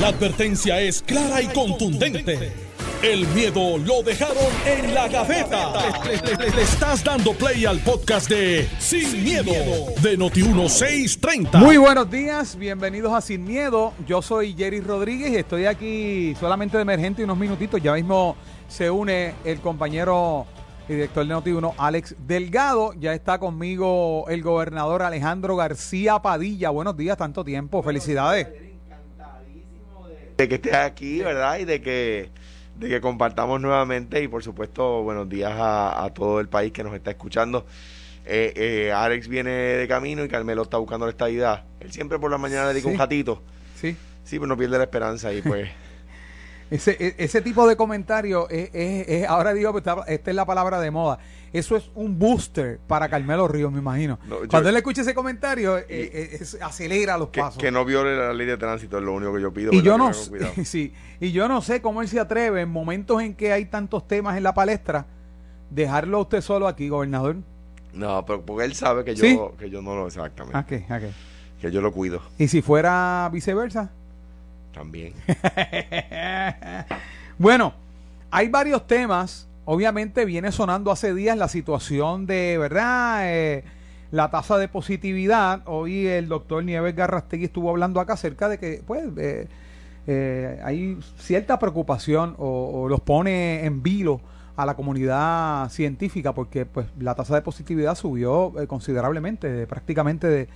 [0.00, 2.52] La advertencia es clara y contundente.
[3.02, 4.36] El miedo lo dejaron
[4.66, 5.72] en la gaveta.
[6.04, 9.52] Le, le- le estás dando play al podcast de Sin, miedo,
[10.02, 11.58] de Noti1630.
[11.58, 13.92] Muy buenos días, bienvenidos a Sin Miedo.
[14.06, 17.80] Yo soy Jerry Rodríguez y estoy aquí solamente de emergente unos minutitos.
[17.82, 18.36] Ya mismo
[18.68, 20.46] se une el compañero
[20.88, 22.94] y director de Noti1, Alex Delgado.
[22.98, 26.70] Ya está conmigo el gobernador Alejandro García Padilla.
[26.70, 27.82] Buenos días, tanto tiempo.
[27.82, 28.48] Felicidades.
[30.36, 31.58] De que estés aquí, ¿verdad?
[31.58, 32.30] Y de que,
[32.76, 36.82] de que compartamos nuevamente y por supuesto buenos días a, a todo el país que
[36.84, 37.66] nos está escuchando.
[38.26, 41.64] Eh, eh, Alex viene de camino y Carmelo está buscando la estabilidad.
[41.80, 42.92] Él siempre por la mañana le dedica Sí.
[42.94, 43.42] un ratito.
[43.76, 43.96] Sí.
[44.24, 45.68] Sí, pero no pierde la esperanza y pues...
[46.74, 50.34] Ese, e- ese tipo de comentario es, es- es- ahora digo, pues, esta esta es
[50.36, 51.18] la palabra de moda.
[51.52, 54.18] Eso es un booster para Carmelo Ríos, me imagino.
[54.26, 57.62] No, yo- Cuando él escuche ese comentario, eh, eh, es- acelera los que, pasos.
[57.62, 59.72] que no viole la ley de tránsito es lo único que yo pido.
[59.72, 60.12] y yo no
[60.64, 64.08] sí, y yo no sé cómo él se atreve en momentos en que hay tantos
[64.08, 65.06] temas en la palestra
[65.70, 67.36] dejarlo a usted solo aquí, gobernador.
[67.92, 69.38] No, pero porque él sabe que yo, ¿Sí?
[69.58, 70.58] que yo no lo exactamente.
[70.58, 70.84] ¿A qué?
[70.88, 71.10] ¿A qué?
[71.60, 73.90] Que yo lo cuido Y si fuera viceversa.
[74.74, 75.14] También.
[77.36, 77.74] Bueno,
[78.30, 79.48] hay varios temas.
[79.64, 83.22] Obviamente viene sonando hace días la situación de, ¿verdad?
[83.24, 83.64] Eh,
[84.14, 85.62] la tasa de positividad.
[85.66, 89.48] Hoy el doctor Nieves Garrastegui estuvo hablando acá acerca de que, pues, eh,
[90.06, 94.20] eh, hay cierta preocupación o, los pone en vilo
[94.56, 100.28] a la comunidad científica porque, pues, la tasa de positividad subió eh, considerablemente, de prácticamente
[100.28, 100.48] de,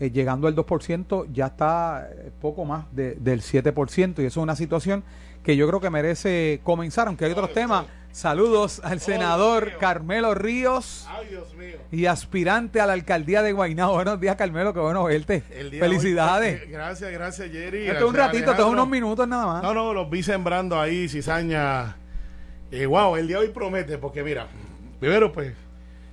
[0.00, 4.42] eh, llegando al 2%, ya está eh, poco más de- del 7%, y eso es
[4.42, 5.02] una situación
[5.42, 7.86] que yo creo que merece comenzar, aunque hay otros temas.
[8.10, 11.76] Saludos al senador Carmelo Ríos Ay, Dios mío.
[11.92, 13.94] y aspirante a la alcaldía de Guaynabo.
[13.94, 15.42] Buenos días, Carmelo, qué bueno verte.
[15.50, 16.62] Hoy- Felicidades.
[16.62, 17.86] eh, gracias, gracias, Jerry.
[17.86, 19.62] Esto es un ratito, esto es unos minutos nada más.
[19.62, 21.96] No, no, los vi sembrando ahí, cizaña.
[22.70, 24.46] Eh, wow, el día de hoy promete, porque mira,
[24.98, 25.52] primero pues,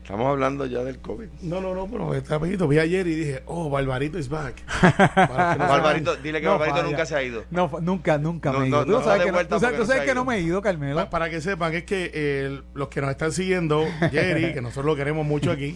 [0.05, 1.25] Estamos hablando ya del COVID.
[1.41, 2.67] no, no, no, pero está poquito.
[2.67, 4.61] Vi ayer y dije, oh, Barbarito is back.
[5.57, 6.89] No Barbarito, dile que No, Barbarito falla.
[6.91, 7.43] nunca se ha ido.
[7.49, 8.99] No, nunca, nunca No, me he no, ido.
[8.99, 10.21] Tú sabes, que, no, vuelta tú sabes- porque tú sabes no se que ha no
[10.21, 10.25] ido.
[10.25, 11.09] me he ido, Carmelo.
[11.09, 14.95] para que sepan, es que eh, los que nos están siguiendo, Jerry, que nosotros lo
[14.95, 15.75] queremos mucho aquí,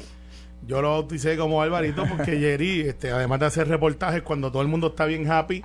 [0.67, 4.67] yo lo bauticé como Barbarito porque Jerry, este, además de hacer reportajes cuando todo el
[4.67, 5.63] mundo está bien happy,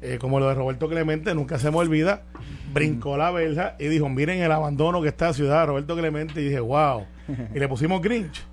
[0.00, 2.22] eh, como lo de Roberto Clemente, nunca se me olvida,
[2.72, 6.44] brincó la verja y dijo, miren el abandono que está la ciudad, Roberto Clemente, y
[6.44, 7.04] dije, wow,
[7.54, 8.44] y le pusimos Grinch.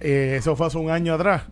[0.00, 1.42] Eh, eso fue hace un año atrás,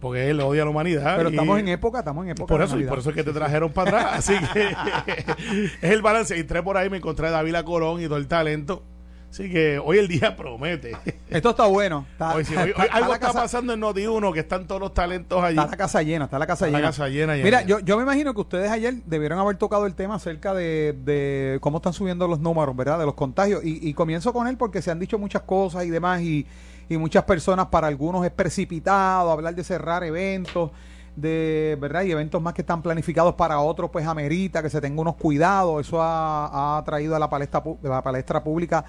[0.00, 1.16] porque él odia a la humanidad.
[1.16, 2.46] Pero y- estamos en época, estamos en época.
[2.48, 4.18] por de eso, y por eso es que te trajeron para atrás.
[4.18, 4.68] Así que
[5.82, 6.38] es el balance.
[6.38, 8.84] Entré por ahí, me encontré a David Colón y todo el talento.
[9.30, 10.96] Así que hoy el día promete.
[11.28, 12.04] Esto está bueno.
[12.12, 14.66] Está, Hoy sí, hoy- hoy está- está algo está casa- pasando en Noti1 que están
[14.66, 15.56] todos los talentos allí.
[15.56, 16.88] Está la casa llena, está la casa la llena.
[16.88, 19.94] casa llena, llena, Mira, yo, yo me imagino que ustedes ayer debieron haber tocado el
[19.94, 22.98] tema acerca de, de cómo están subiendo los números, ¿verdad?
[22.98, 23.64] De los contagios.
[23.64, 26.20] Y, y comienzo con él porque se han dicho muchas cosas y demás.
[26.22, 26.44] Y,
[26.88, 30.72] y muchas personas, para algunos es precipitado hablar de cerrar eventos,
[31.14, 35.00] de verdad y eventos más que están planificados para otros, pues amerita que se tenga
[35.00, 35.86] unos cuidados.
[35.86, 38.84] Eso ha, ha traído a la palestra, la palestra pública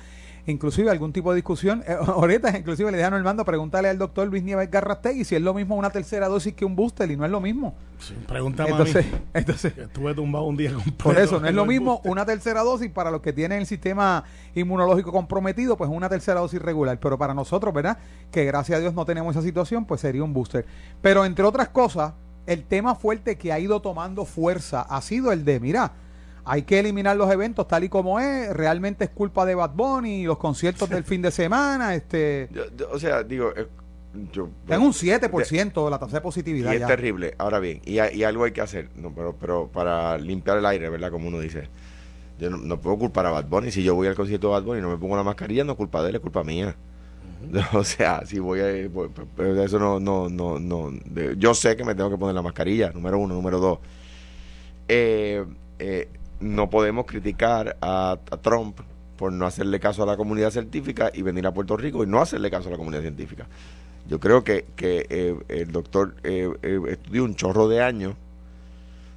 [0.46, 1.84] inclusive algún tipo de discusión.
[1.88, 5.54] Eh, ahorita inclusive le dejan Armando pregúntale al doctor Luis Nieves Garrastegui si es lo
[5.54, 7.76] mismo una tercera dosis que un booster y no es lo mismo.
[8.00, 9.22] Sí, Entonces, a mí.
[9.34, 11.04] entonces que Estuve tumbado un día completo.
[11.04, 12.12] por eso no es lo el mismo booster.
[12.12, 14.24] una tercera dosis para los que tienen el sistema
[14.56, 17.98] inmunológico comprometido, pues una tercera dosis regular, pero para nosotros, ¿verdad?
[18.32, 20.66] Que gracias a Dios no tenemos esa situación, pues sería un booster.
[21.02, 22.14] Pero entre otras cosas,
[22.48, 25.92] el tema fuerte que ha ido tomando fuerza ha sido el de, mira,
[26.54, 30.24] hay que eliminar los eventos tal y como es, realmente es culpa de Bad Bunny,
[30.26, 33.68] los conciertos del fin de semana, este, Yo- yo- o sea, digo, eh,
[34.34, 34.50] yo...
[34.68, 36.88] en un 7% la tasa de positividad Y es ya.
[36.88, 37.34] terrible.
[37.38, 41.10] Ahora bien, y, algo hay que hacer, no, pero, pero para limpiar el aire, ¿verdad?
[41.12, 41.70] Como uno dice.
[42.38, 43.72] Yo no, no puedo culpar a Bad Bunny.
[43.72, 45.74] Si yo voy al concierto de Bad Bunny y no me pongo la mascarilla, no
[45.74, 46.76] es culpa de él, es culpa mía.
[47.74, 48.90] O sea, si voy a...
[48.90, 50.00] voy- pero eso no...
[50.02, 53.36] no, no, no de- yo sé que me tengo que poner la mascarilla, número uno.
[53.36, 53.80] Número dos.
[54.88, 55.46] Eh,
[55.80, 56.10] eh,
[56.42, 58.80] no podemos criticar a, Trump
[59.18, 62.22] por no hacerle caso a la comunidad científica y venir a Puerto Rico y no
[62.22, 63.48] hacerle caso a la comunidad científica.
[64.08, 68.16] Yo creo que, que eh, el doctor eh, eh, estudió un chorro de años,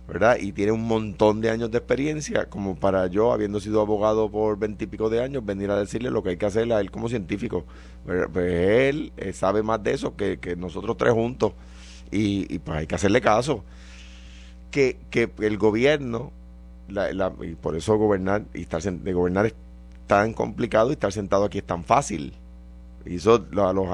[0.07, 0.37] ¿verdad?
[0.39, 4.59] Y tiene un montón de años de experiencia, como para yo, habiendo sido abogado por
[4.59, 7.65] veintipico de años, venir a decirle lo que hay que hacerle a él como científico.
[8.05, 11.53] Pues él eh, sabe más de eso que, que nosotros tres juntos.
[12.11, 13.65] Y, y pues hay que hacerle caso.
[14.71, 16.33] Que, que el gobierno,
[16.89, 19.55] la, la- y por eso gobernar, y estar de gobernar es
[20.07, 22.35] tan complicado y estar sentado aquí es tan fácil.
[23.07, 23.89] Y eso, lo- los-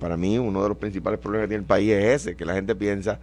[0.00, 2.54] para mí, uno de los principales problemas que tiene el país es ese, que la
[2.54, 3.20] gente piensa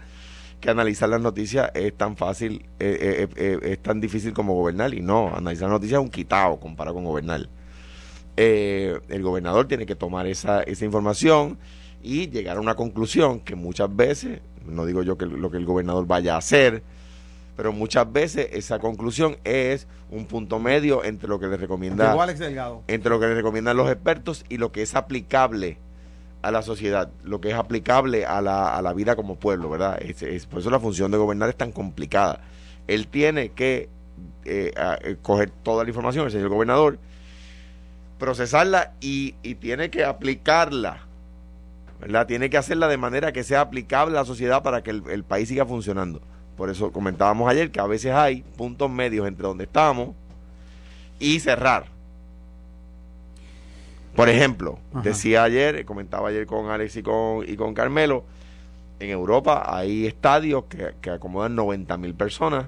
[0.62, 4.94] que analizar las noticias es tan fácil, eh, eh, eh, es tan difícil como gobernar.
[4.94, 7.48] Y no, analizar noticias es un quitado comparado con gobernar.
[8.38, 11.58] El gobernador tiene que tomar esa, esa información
[12.04, 15.66] y llegar a una conclusión que muchas veces, no digo yo que lo que el
[15.66, 16.84] gobernador vaya a hacer,
[17.56, 22.22] pero muchas veces esa conclusión es un punto medio entre lo que le recomienda Llegó
[22.22, 22.84] Alex Delgado.
[22.88, 25.78] entre lo que le recomiendan los expertos y lo que es aplicable
[26.42, 29.98] a la sociedad, lo que es aplicable a la, a la vida como pueblo, ¿verdad?
[30.02, 32.42] Es, es- por eso la función de gobernar es tan complicada.
[32.88, 33.90] Él tiene que
[34.46, 37.00] eh, a- eh, coger toda la información, el señor gobernador,
[38.20, 41.00] procesarla y, y tiene que aplicarla,
[42.00, 42.28] ¿verdad?
[42.28, 45.24] Tiene que hacerla de manera que sea aplicable a la sociedad para que el, el
[45.24, 46.22] país siga funcionando.
[46.58, 50.10] Por eso comentábamos ayer que a veces hay puntos medios entre donde estamos
[51.20, 51.86] y cerrar.
[54.16, 55.02] Por ejemplo, Ajá.
[55.02, 58.24] decía ayer, comentaba ayer con Alex y con, y con Carmelo,
[59.00, 62.68] en Europa hay estadios que, que acomodan 90 mil personas.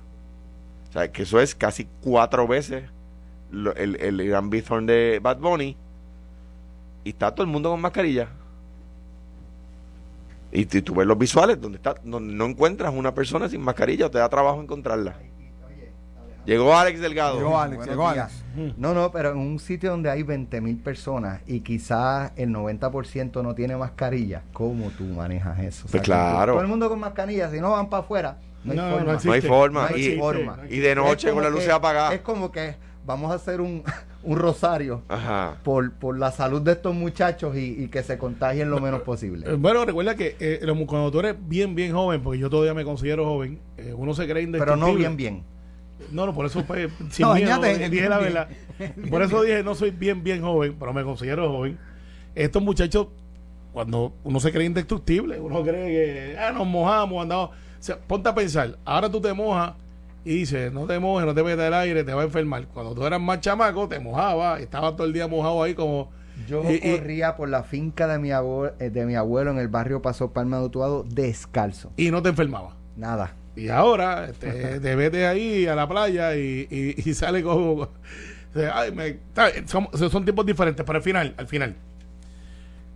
[0.89, 2.83] O sea, que eso es casi cuatro veces
[3.49, 5.77] lo- el, el Gran Bithorn de Bad Bunny.
[7.05, 8.27] Y está todo el mundo con mascarilla.
[10.51, 14.09] Y tú, tú ves los visuales donde, está, donde no encuentras una persona sin mascarilla
[14.09, 15.15] te da trabajo encontrarla.
[16.45, 17.35] Llegó Alex Delgado.
[17.37, 18.09] Llegó Alex, llegó.
[18.77, 23.43] No, no, pero en un sitio donde hay 20 mil personas y quizás el 90%
[23.43, 25.87] no tiene mascarilla, ¿cómo tú manejas eso?
[25.91, 26.53] Pues claro.
[26.53, 29.19] Todo el mundo con mascarilla, si no van para afuera, no hay No, forma.
[29.21, 29.89] no hay forma.
[29.89, 30.57] No hay y, forma.
[30.69, 32.13] y de noche con luces que- apagadas.
[32.13, 32.75] Es como que
[33.07, 33.83] vamos a hacer un,
[34.23, 35.57] un rosario Ajá.
[35.63, 39.03] por, por la salud de estos muchachos y, y que se contagien lo menos Eh,
[39.03, 39.55] posible.
[39.55, 43.25] Bueno, recuerda que eh, cuando tú eres bien, bien joven, porque yo todavía me considero
[43.25, 44.91] joven, eh, uno se cree Pero indestructible.
[44.91, 45.43] no bien, bien.
[46.11, 48.49] No, no, por eso pues, sin No, miedo, dañate, dije la verdad.
[49.09, 51.79] Por eso dije, no soy bien, bien joven, pero me considero joven.
[52.35, 53.07] Estos muchachos,
[53.73, 55.87] cuando uno se cree indestructible, uno cree
[56.33, 57.49] que ah, nos mojamos, andamos.
[57.49, 59.73] O sea, ponte a pensar, ahora tú te mojas
[60.31, 62.67] y dices, no te mojes, no te metas el aire, te va a enfermar.
[62.67, 66.11] Cuando tú eras más chamaco, te mojabas, estabas todo el día mojado ahí como...
[66.47, 69.67] Yo y- y- corría por la finca de mi, abuelo, de mi abuelo en el
[69.69, 71.91] barrio Paso Palma de Utuado descalzo.
[71.97, 72.75] y no te enfermabas.
[72.95, 73.33] Nada.
[73.55, 76.67] Y ahora este, te metes ahí a la playa y,
[77.03, 77.89] y, sale como...
[78.73, 79.19] ay, me-
[79.65, 81.75] son, son tiempos diferentes, pero al final, al final,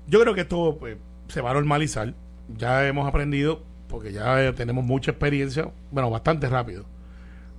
[0.07, 2.13] yo creo que esto pues, se va a normalizar.
[2.57, 6.86] Ya hemos aprendido, porque ya eh, tenemos mucha experiencia, bueno, bastante rápido,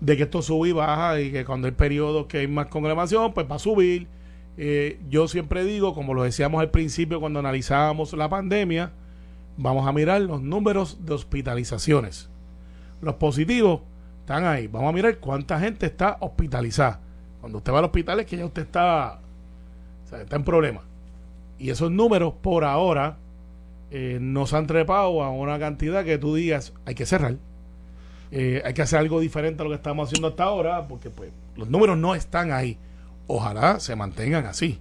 [0.03, 3.33] de que esto sube y baja y que cuando hay periodos que hay más congregación,
[3.33, 4.09] pues va a subir.
[4.57, 8.91] Eh, yo siempre digo, como lo decíamos al principio cuando analizábamos la pandemia,
[9.57, 12.29] vamos a mirar los números de hospitalizaciones.
[13.01, 13.83] Los positivos
[14.19, 14.67] están ahí.
[14.67, 16.99] Vamos a mirar cuánta gente está hospitalizada.
[17.41, 19.21] Cuando usted va al hospital es que ya usted está,
[20.21, 20.81] está en problema.
[21.61, 23.19] Y esos números por ahora
[23.93, 27.37] eh, nos han trepado a una cantidad que tú digas, hay que cerrar.
[28.33, 31.31] Eh, hay que hacer algo diferente a lo que estamos haciendo hasta ahora, porque pues
[31.57, 32.79] los números no están ahí.
[33.27, 34.79] Ojalá se mantengan así.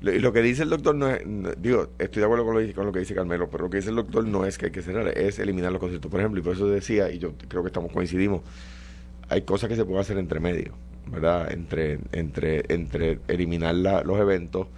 [0.00, 1.20] Lo- lo que dice el doctor no es,
[1.60, 3.90] digo, estoy de acuerdo con lo, con lo que dice Carmelo, pero lo que dice
[3.90, 6.42] el doctor no es que hay que cerrar, es eliminar los conciertos, por ejemplo, y
[6.42, 8.40] por eso decía, y yo creo que estamos coincidimos,
[9.28, 10.72] hay cosas que se pueden hacer entre medio,
[11.06, 11.52] ¿verdad?
[11.52, 14.68] Entre, entre, entre eliminar la- los eventos.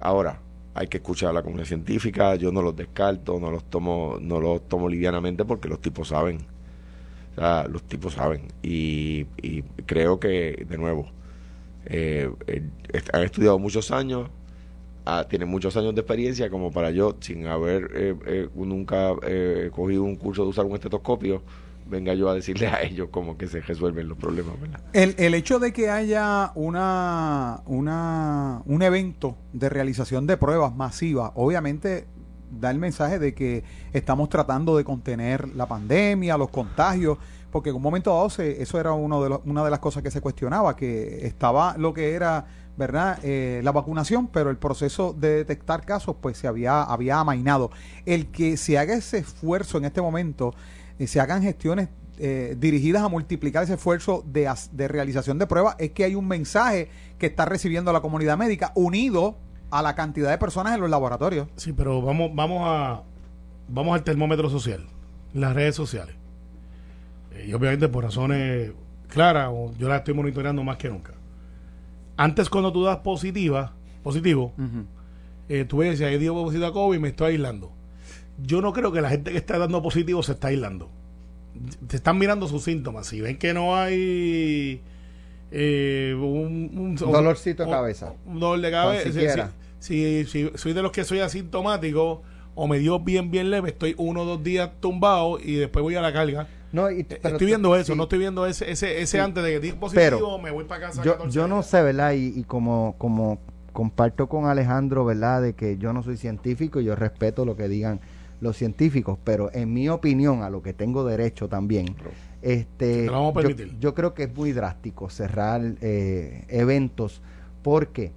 [0.00, 0.38] Ahora,
[0.74, 4.40] hay que escuchar a la comunidad científica, yo no los descarto, no los tomo, no
[4.40, 6.38] los tomo livianamente porque los tipos saben.
[7.38, 8.48] Sea, los tipos saben.
[8.62, 11.08] Y, y creo que, de nuevo,
[11.86, 12.62] eh, eh,
[13.12, 14.28] han estudiado muchos años,
[15.06, 19.14] ah, tienen muchos años de experiencia como para yo, sin haber eh, eh, nunca
[19.72, 21.42] cogido un curso de usar un estetoscopio,
[21.88, 24.54] venga yo a decirle a ellos cómo que se resuelven los problemas,
[24.92, 32.06] el hecho de que haya una, una, un evento de realización de pruebas masiva, obviamente
[32.50, 37.18] da el mensaje de que estamos tratando de contener la pandemia, los contagios,
[37.50, 40.20] porque en un momento dado eso era uno de una de las cosas que se
[40.20, 45.84] cuestionaba, que estaba lo que era verdad Eh, la vacunación, pero el proceso de detectar
[45.84, 47.70] casos pues se había, había amainado.
[48.06, 50.54] El que se haga ese esfuerzo en este momento,
[50.98, 51.88] eh, se hagan gestiones
[52.18, 56.28] eh, dirigidas a multiplicar ese esfuerzo de, de realización de pruebas, es que hay un
[56.28, 56.88] mensaje
[57.18, 59.36] que está recibiendo la comunidad médica unido
[59.70, 61.48] a la cantidad de personas en los laboratorios.
[61.56, 63.02] Sí, pero vamos, vamos a
[63.68, 64.86] vamos al termómetro social,
[65.32, 66.16] las redes sociales.
[67.32, 68.72] Eh, y obviamente por razones
[69.08, 71.14] claras, yo la estoy monitoreando más que nunca.
[72.16, 74.52] Antes cuando tú das positiva, positivo,
[75.48, 77.72] eh, tú ves, ahí dio positivo a COVID y me estoy aislando.
[78.42, 80.90] Yo no creo que la gente que está dando positivo se está aislando.
[81.86, 83.06] Te están mirando sus síntomas.
[83.06, 84.80] Si ven que no hay
[85.50, 88.12] eh, un, un- Dolorcito de cabeza.
[88.26, 89.50] Un dolor de cabeza.
[89.78, 92.22] Si, si- soy de los que soy asintomático
[92.54, 95.94] o me dio bien, bien leve, estoy uno o dos días tumbado y después voy
[95.94, 96.48] a la carga.
[96.72, 97.96] No, y- Eh, pero estoy viendo eso, sí.
[97.96, 99.18] no estoy viendo ese, ese, ese Sí.
[99.18, 101.02] antes de que di positivo, Pero me voy para casa.
[101.02, 102.12] yo, 14 yo no sé, ¿verdad?
[102.12, 103.38] Y, y como, como
[103.72, 105.40] comparto con Alejandro, ¿verdad?
[105.40, 108.00] De que yo no soy científico, yo respeto lo que digan
[108.40, 111.94] los científicos, pero en mi opinión, a lo que tengo derecho también,
[112.42, 113.78] este, lo vamos a yo, permitir.
[113.78, 117.20] yo creo que es muy drástico cerrar eh, eventos,
[117.62, 118.12] porque,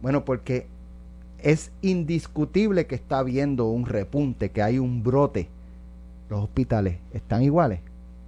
[0.00, 0.66] bueno, porque
[1.38, 5.48] es indiscutible que está habiendo un repunte, que hay un brote.
[6.28, 7.80] Los hospitales están iguales.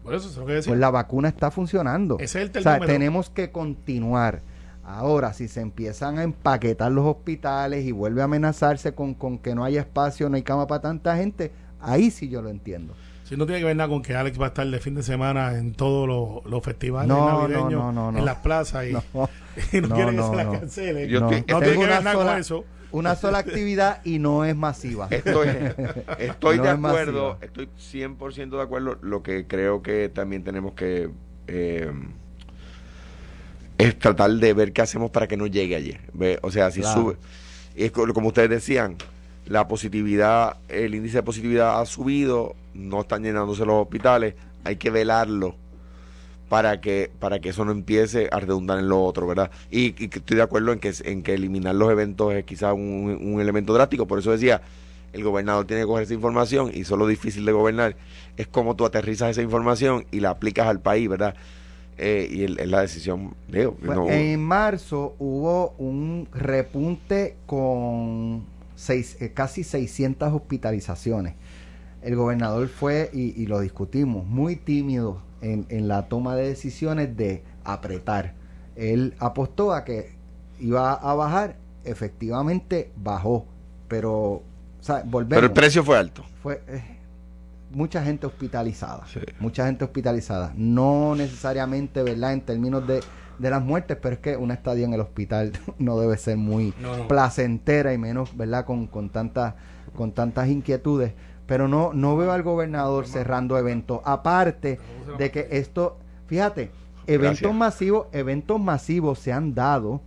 [0.03, 0.71] Por eso, es lo que decía.
[0.71, 2.19] Pues la vacuna está funcionando.
[2.19, 4.43] Ese es el o sea, tenemos que continuar.
[4.85, 9.55] Ahora, si se empiezan a empaquetar los hospitales y vuelve a amenazarse con, con que
[9.55, 12.95] no haya espacio, no hay cama para tanta gente, ahí sí yo lo entiendo.
[13.25, 15.03] Si no tiene que ver nada con que Alex va a estar de fin de
[15.03, 18.19] semana en todos los, los festivales No, no, navideños, no, no, no.
[18.19, 19.03] en las plazas y No,
[19.73, 20.53] y no, No, quieren que no, se las no.
[20.53, 21.09] cancele.
[21.09, 22.65] Yo no, estoy- no estoy- tiene que ver nada con sola, eso.
[22.93, 25.09] una sola actividad y no es masiva.
[25.11, 25.49] Estoy,
[26.19, 28.99] estoy No de es acuerdo, estoy 100% de acuerdo.
[29.01, 31.09] Lo que creo que también tenemos que
[31.49, 31.91] eh,
[33.79, 36.01] es tratar de ver qué hacemos para que no llegue ayer.
[36.13, 37.01] Ve, O sea, si Claro.
[37.01, 37.17] sube,
[37.75, 38.97] es co- como ustedes decían,
[39.47, 44.91] la positividad, el índice de positividad ha subido, no están llenándose los hospitales, hay que
[44.91, 45.57] velarlo
[46.49, 49.51] para que para que eso no empiece a redundar en lo otro, ¿verdad?
[49.71, 52.75] Y, y que estoy de acuerdo en que en que eliminar los eventos es quizás
[52.75, 54.61] un, un elemento drástico, por eso decía,
[55.13, 57.97] el gobernador tiene que coger esa información y eso es lo difícil de gobernar,
[58.37, 61.35] es cómo tú aterrizas esa información y la aplicas al país, ¿verdad?
[61.97, 69.17] Eh, y es la decisión, digo, Pues, no- En marzo hubo un repunte con seis,
[69.21, 71.35] eh, casi 600 hospitalizaciones.
[72.05, 77.17] El gobernador fue, y, y lo discutimos, muy tímido en, en la toma de decisiones
[77.17, 78.35] de apretar.
[78.77, 80.15] Él apostó a que
[80.61, 83.47] iba a bajar, efectivamente bajó,
[83.89, 84.43] pero o
[84.81, 86.25] sea, volvemos pero el precio fue alto.
[86.43, 86.83] fue eh,
[87.73, 89.07] mucha gente hospitalizada.
[89.07, 89.21] Sí.
[89.41, 90.53] Mucha gente hospitalizada.
[90.57, 92.33] No necesariamente, ¿verdad?
[92.35, 93.01] En términos de,
[93.39, 96.75] de las muertes, pero es que una estadía en el hospital no debe ser muy
[96.81, 97.09] No, no.
[97.09, 98.65] placentera y menos, ¿verdad?
[98.65, 99.55] Con, con, tantas,
[99.97, 101.13] con tantas inquietudes.
[101.47, 104.01] Pero no, no veo al gobernador cerrando eventos.
[104.05, 104.79] Aparte
[105.19, 106.71] de que esto, fíjate,
[107.07, 107.55] eventos Gracias.
[107.55, 110.01] masivos, eventos masivos se han dado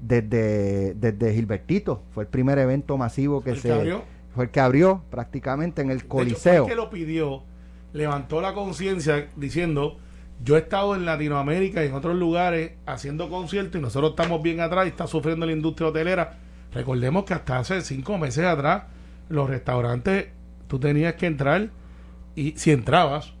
[0.00, 2.02] desde, desde Gilbertito.
[2.12, 4.02] Fue el primer evento masivo que El que se abrió.
[4.34, 6.62] fue el que abrió prácticamente en el De hecho, fue Coliseo.
[6.64, 7.42] el que lo pidió,
[7.92, 9.96] levantó la conciencia diciendo,
[10.44, 14.60] yo he estado en Latinoamérica y en otros lugares haciendo conciertos y nosotros estamos bien
[14.60, 16.38] atrás y está sufriendo la industria hotelera.
[16.72, 18.84] Recordemos que hasta hace cinco meses atrás
[19.30, 20.26] los restaurantes
[20.68, 21.70] tú tenías que entrar
[22.36, 23.34] y si entrabas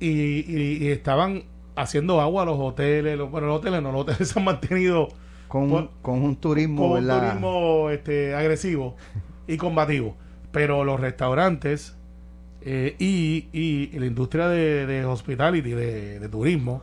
[0.00, 1.44] y, y- y estaban
[1.76, 5.08] haciendo agua a los hoteles, los, bueno, los hoteles no, los hoteles se han mantenido
[5.48, 8.96] con, Por- con un turismo, con un turismo este, agresivo
[9.46, 10.16] y combativo.
[10.50, 11.96] Pero los restaurantes
[12.62, 16.82] eh, y, y la industria de, de hospitality, de, de turismo,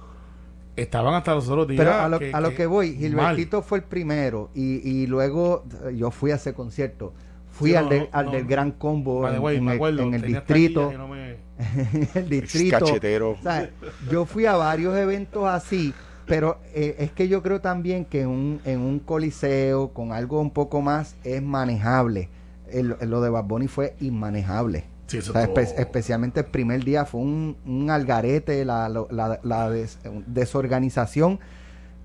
[0.75, 1.79] estaban hasta los otros días.
[1.85, 2.99] Pero a lo que, a lo que voy, mal.
[3.35, 5.65] Gilbertito fue el primero y, y luego
[5.95, 7.13] yo fui a ese concierto.
[7.51, 8.31] Fui Sí, al, no, al no.
[8.31, 10.93] del Gran Combo the en, way, en el, acuerdo, en el tenía distrito.
[10.97, 12.79] no me- en el distrito.
[12.79, 13.31] Cachetero.
[13.31, 13.69] O sea,
[14.09, 15.93] yo fui a varios eventos así,
[16.25, 20.39] pero eh, es que yo creo también que en un, en un coliseo con algo
[20.39, 22.29] un poco más es manejable.
[22.71, 24.85] El- lo de Bad Bunny fue inmanejable.
[25.07, 28.87] Sí, eso O sea, estuvo- espe- especialmente el primer día fue un, un algarete, la,
[28.87, 31.39] la- la des- desorganización.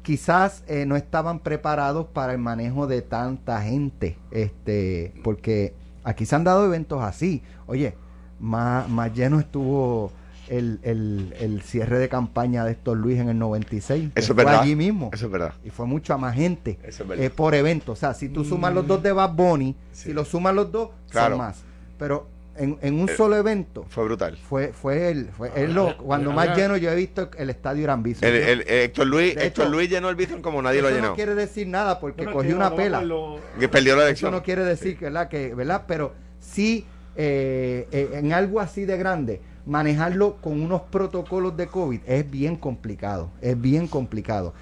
[0.04, 6.36] Quizás eh, no estaban preparados para el manejo de tanta gente, este, porque aquí se
[6.36, 7.42] han dado eventos así.
[7.66, 7.94] Oye,
[8.38, 10.12] más, más lleno estuvo
[10.48, 14.12] el, el- el cierre de campaña de Héctor Luis en el 96.
[14.12, 14.60] que Eso es fue verdad.
[14.60, 15.08] allí mismo.
[15.10, 15.54] Eso es verdad.
[15.64, 17.24] Y fue mucha más gente Eso es verdad.
[17.24, 17.92] eh, por evento.
[17.92, 20.08] O sea, si tú sumas los dos de Bad Bunny, Sí.
[20.08, 21.36] si los sumas los dos, Claro.
[21.36, 21.62] son más.
[21.98, 24.36] Pero en, en un Eh, solo evento, Fue brutal.
[24.36, 28.02] fue fue el, fue el lo- cuando más lleno yo he visto el estadio Irán
[28.02, 28.28] Bison.
[28.28, 30.88] El, el- el Héctor Luis, De Héctor hecho, Luis llenó el Bison como nadie lo
[30.88, 31.08] Eso llenó.
[31.10, 33.02] no quiere decir nada porque Bueno, cogió que una pela.
[33.02, 34.32] lo- Que perdió la Eso elección.
[34.32, 35.28] no quiere decir que, ¿verdad?
[35.28, 35.82] que ¿verdad?
[35.88, 42.00] Pero sí, eh, eh, en algo así de grande, manejarlo con unos protocolos de COVID
[42.06, 43.30] es bien complicado.
[43.40, 44.52] Es bien complicado.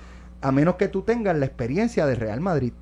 [0.40, 2.72] A menos que tú tengas la experiencia de Real Madrid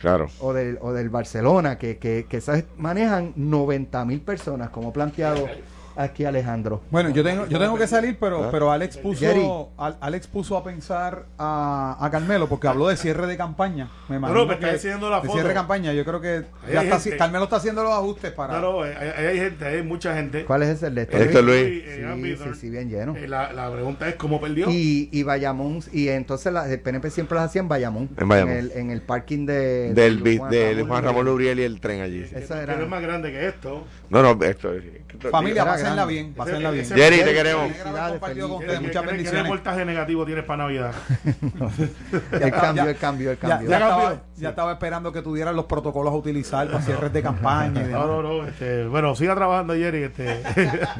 [0.00, 0.28] Claro.
[0.40, 5.48] o del, o del Barcelona, que, que, que manejan 90 mil personas, como planteado
[5.96, 6.82] aquí Alejandro.
[6.90, 8.48] Bueno, yo tengo, yo tengo que salir, pero, ¿Ah?
[8.50, 13.36] pero Alex puso, Alex puso a pensar a, a Carmelo porque habló de cierre de
[13.36, 13.88] campaña.
[14.08, 15.32] Me imagino pero está que haciendo la de foto.
[15.34, 15.92] cierre de campaña.
[15.92, 17.16] Yo creo que ya está.
[17.16, 18.54] Carmelo está haciendo los ajustes para.
[18.54, 20.44] Claro, hay, hay- hay gente, hay mucha gente.
[20.44, 20.86] ¿Cuál es ese?
[20.88, 21.84] El de es Luis.
[21.84, 23.16] eh, Sí, sí, sí, bien lleno.
[23.16, 24.68] Eh, la, la pregunta es cómo perdió.
[24.70, 28.08] Y, y Bayamón, y entonces la, el PNP siempre las hacía en Bayamón.
[28.16, 28.54] En Bayamón.
[28.54, 32.24] el, en el parking de, Del, de del Juan Ramón Lubriel y el tren allí.
[32.26, 32.34] sí.
[32.36, 32.82] Eso Pero era.
[32.82, 33.84] es más grande que esto.
[34.10, 34.84] No, no, esto es.
[34.84, 36.84] esto- Familia, Era pásenla bien, pásenla bien.
[36.86, 37.68] Jerry, te queremos.
[37.68, 38.72] Me alegra haber compartido con Feliz.
[38.74, 38.78] ustedes.
[38.80, 39.42] ¿Qué- Muchas qué- ¿Qué bendiciones.
[39.44, 40.92] reportaje negativo tienes para Navidad?
[42.32, 43.68] El cambio, el cambio, el cambio.
[43.68, 44.20] ya Ya estaba, cambió.
[44.36, 47.82] ya estaba esperando que tuvieran los protocolos a utilizar para cierres de campaña.
[47.88, 48.46] No, no, no.
[48.46, 50.04] Este, bueno, siga trabajando, Jerry.
[50.04, 50.42] Este.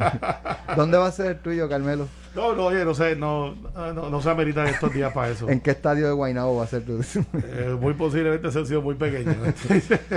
[0.77, 2.09] ¿Dónde va a ser el tuyo, Carmelo?
[2.35, 3.55] no, no, oye, no sé, no,
[3.95, 5.49] no, no se ameritan estos días para eso.
[5.49, 7.01] ¿En qué estadio de Guaynabo va a ser tu?
[7.35, 9.35] Eh, muy posiblemente se ha sido muy pequeño.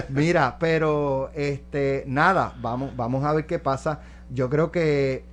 [0.10, 4.02] Mira, pero este nada, vamos vamos a ver qué pasa.
[4.32, 5.24] Yo creo que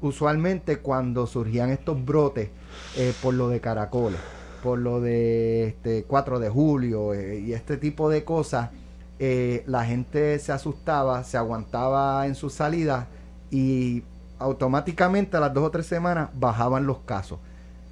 [0.00, 2.50] usualmente cuando surgían estos brotes
[2.96, 4.20] eh, por lo de caracoles,
[4.62, 8.70] por lo de este 4 de julio eh, y este tipo de cosas,
[9.18, 13.06] eh, la gente se asustaba, se aguantaba en sus salidas
[13.50, 14.02] y
[14.38, 17.38] automáticamente a las dos o tres semanas bajaban los casos.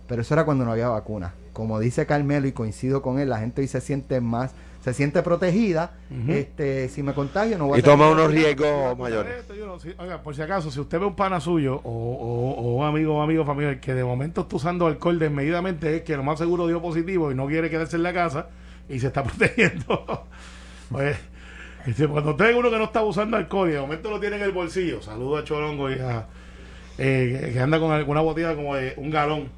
[0.06, 1.34] Pero eso era cuando no había vacuna.
[1.52, 4.52] Como dice Carmelo y coincido con él, la gente hoy se siente más,
[4.88, 5.92] se siente protegida.
[6.28, 9.40] Este, si me contagio no voy a Y toma unos riesgos mayores.
[9.40, 11.90] Esto, yo no- si- oiga, por si acaso, si usted ve un pana suyo o,
[11.90, 16.02] o- o un amigo o amigo familiar que de momento está usando alcohol desmedidamente, es
[16.02, 18.48] que lo más seguro dio positivo y no quiere quedarse en la casa
[18.88, 20.26] y se está protegiendo.
[20.90, 21.16] pues,
[21.86, 24.36] este, cuando usted ve uno que no está usando alcohol y de momento lo tiene
[24.36, 26.26] en el bolsillo, saludo a Chorongo y a,
[26.98, 29.48] eh, que- que anda con alguna botella como de un galón.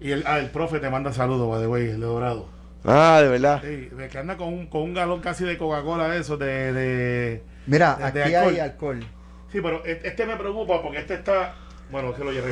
[0.00, 2.46] Y el, ah, el profe te manda saludos, by the way, el de Dorado.
[2.84, 3.60] Ah, de verdad.
[3.62, 7.42] Sí, de que anda con un, con un galón casi de Coca-Cola, eso, de, de,
[7.66, 8.60] Mira, de- aquí de hay alcohol.
[8.60, 9.00] alcohol.
[9.52, 11.54] Sí, pero e- este me preocupa porque este está.
[11.90, 12.50] Bueno, que lo llenan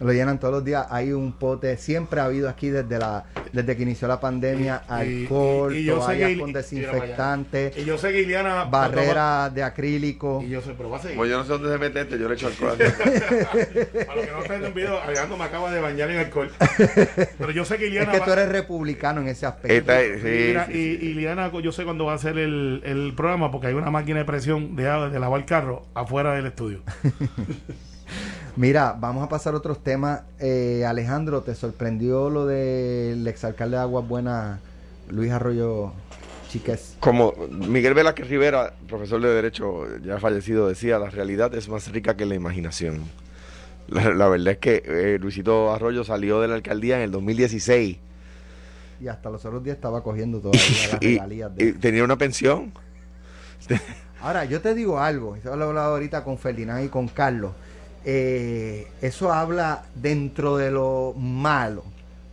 [0.00, 0.86] Lo llenan todos los días.
[0.90, 4.92] Hay un pote, siempre ha habido aquí desde la desde que inició la pandemia, Y-
[4.92, 8.64] alcohol, y- y toallas que- con desinfectante, Y yo sé que Iliana.
[8.64, 10.42] barreras de acrílico.
[10.44, 11.16] Y yo sé, pero va a seguir.
[11.16, 12.76] Pues yo no sé dónde se mete este, yo le echo alcohol.
[12.78, 16.50] Para los que no estén en video, Alejandro me acaba de bañar en alcohol.
[17.38, 18.12] Pero yo sé que Es Iliana.
[18.12, 19.92] que va- tú eres republicano en ese aspecto.
[19.92, 21.06] Es- sí, Mira, sí, y, sí.
[21.06, 24.18] y Liliana, yo sé cuándo va a ser el, el programa porque hay una máquina
[24.18, 26.80] de presión de, de lavar carro afuera del estudio.
[28.58, 30.22] Mira, vamos a pasar a otros temas.
[30.40, 34.58] Eh, Alejandro, ¿te sorprendió lo del exalcalde de Aguas Buenas,
[35.08, 35.92] Luis Arroyo
[36.48, 36.96] Chiques?
[36.98, 42.16] Como Miguel Velázquez Rivera, profesor de Derecho ya fallecido, decía, la realidad es más rica
[42.16, 43.04] que la imaginación.
[43.86, 47.96] La, la verdad es que eh, Luisito Arroyo salió de la alcaldía en el 2016
[49.00, 50.60] Y hasta los otros días estaba cogiendo todavía
[50.94, 52.72] las y, regalías de y tenía una pensión.
[54.20, 57.52] Ahora, yo te digo algo, eso lo he hablado ahorita con Ferdinand y con Carlos.
[58.10, 61.84] Eh, eso habla dentro de lo malo.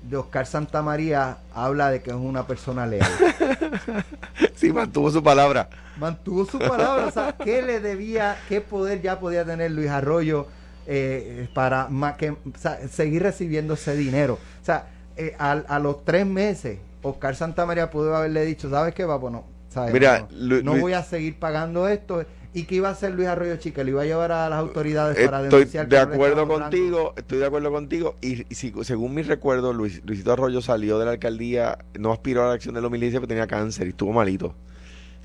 [0.03, 3.11] De Oscar Santamaría habla de que es una persona leal.
[4.55, 5.67] Sí, mantuvo su palabra.
[5.99, 7.07] Mantuvo su palabra.
[7.07, 10.47] O sea, ¿qué le debía, qué poder ya podía tener Luis Arroyo
[10.87, 14.39] eh, para que, o sea, seguir recibiendo ese dinero?
[14.61, 19.03] O sea, eh, a, a los tres meses, Oscar Santamaría pudo haberle dicho, ¿sabes qué?
[19.03, 19.91] Va, bueno, ¿sabes?
[19.91, 22.23] Mira, no, voy a seguir pagando esto.
[22.55, 23.83] ¿Y qué iba a hacer Luis Arroyo Chica?
[23.83, 25.87] ¿Le iba a llevar a las autoridades para Estoy denunciar?
[25.89, 28.15] de que no le acuerdo contigo, estoy de acuerdo contigo.
[28.21, 32.41] Y, y si- según mi recuerdo, Luis, Luisito Arroyo salió de la alcaldía, no aspiró
[32.43, 34.55] a la elección del 2016 porque tenía cáncer y estuvo malito.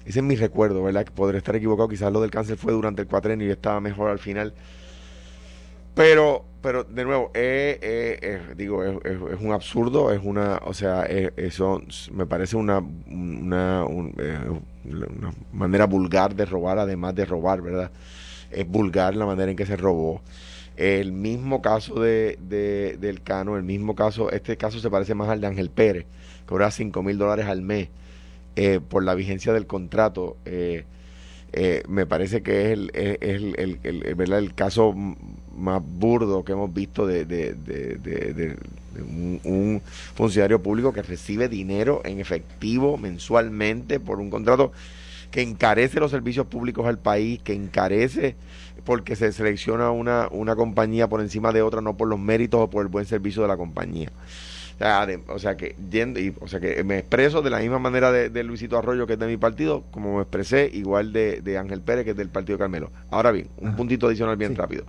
[0.04, 1.04] Ese es mi recuerdo, ¿verdad?
[1.04, 4.10] Que podré estar equivocado, quizás lo del cáncer fue durante el cuatrenio y estaba mejor
[4.10, 4.52] al final.
[5.94, 10.72] Pero, pero de nuevo, eh, eh, eh, digo, es, es- un absurdo, es una, o
[10.74, 14.38] sea, eh, eso me parece una, una, un- eh,
[14.84, 17.90] una manera vulgar de robar, además de robar, ¿verdad?
[18.50, 20.22] Es vulgar la manera en que se robó.
[20.76, 25.28] El mismo caso de, de- del Cano, el mismo caso, este caso se parece más
[25.28, 27.88] al de Ángel Pérez, que cobra 5 mil dólares al mes
[28.56, 30.36] eh, por la vigencia del contrato.
[30.46, 30.84] eh,
[31.52, 34.94] eh, me parece que es el, es el, el- el- el- caso
[35.60, 38.56] más burdo que hemos visto de, de- de-
[38.98, 39.82] un, un
[40.14, 44.72] funcionario público que recibe dinero en efectivo mensualmente por un contrato
[45.30, 48.34] que encarece los servicios públicos al país, que encarece
[48.84, 52.68] porque se selecciona una, una compañía por encima de otra, no por los méritos o
[52.70, 54.10] por el buen servicio de la compañía.
[54.74, 57.58] O sea, de- o sea que yendo, y- o sea que me expreso de la
[57.60, 61.12] misma manera de, de Luisito Arroyo, que es de mi partido, como me expresé, igual
[61.12, 62.90] de, de Ángel Pérez, que es del partido Carmelo.
[63.10, 63.76] Ahora bien, un Ajá.
[63.76, 64.56] puntito adicional bien Sí.
[64.56, 64.84] rápido.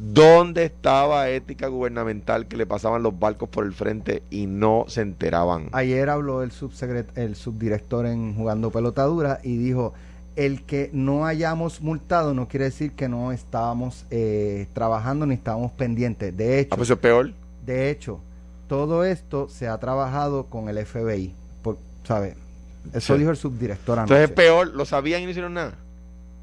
[0.00, 5.00] ¿Dónde estaba ética gubernamental que le pasaban los barcos por el frente y no se
[5.00, 5.68] enteraban?
[5.72, 9.94] Ayer habló el, subsecret el subdirector en Jugando Pelotadura y dijo,
[10.36, 15.72] el que no hayamos multado no quiere decir que no estábamos eh, trabajando ni estábamos
[15.72, 16.36] pendientes.
[16.36, 17.32] De hecho, Ah, pues eso es peor.
[17.66, 18.20] de hecho,
[18.68, 21.34] todo esto se ha trabajado con el FBI.
[21.62, 22.36] Por, ¿sabe?
[22.92, 23.18] Eso Sí.
[23.18, 24.34] dijo el subdirector Entonces es anoche.
[24.46, 25.74] peor, lo sabían y no hicieron nada.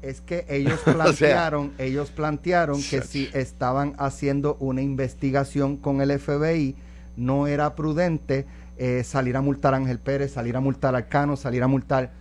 [0.02, 6.18] Es que ellos sea- plantearon, ellos plantearon que si estaban haciendo una investigación con el
[6.18, 6.76] FBI,
[7.16, 11.36] no era prudente eh, salir a multar a Ángel Pérez, salir a multar al Cano,
[11.36, 12.12] salir a multar.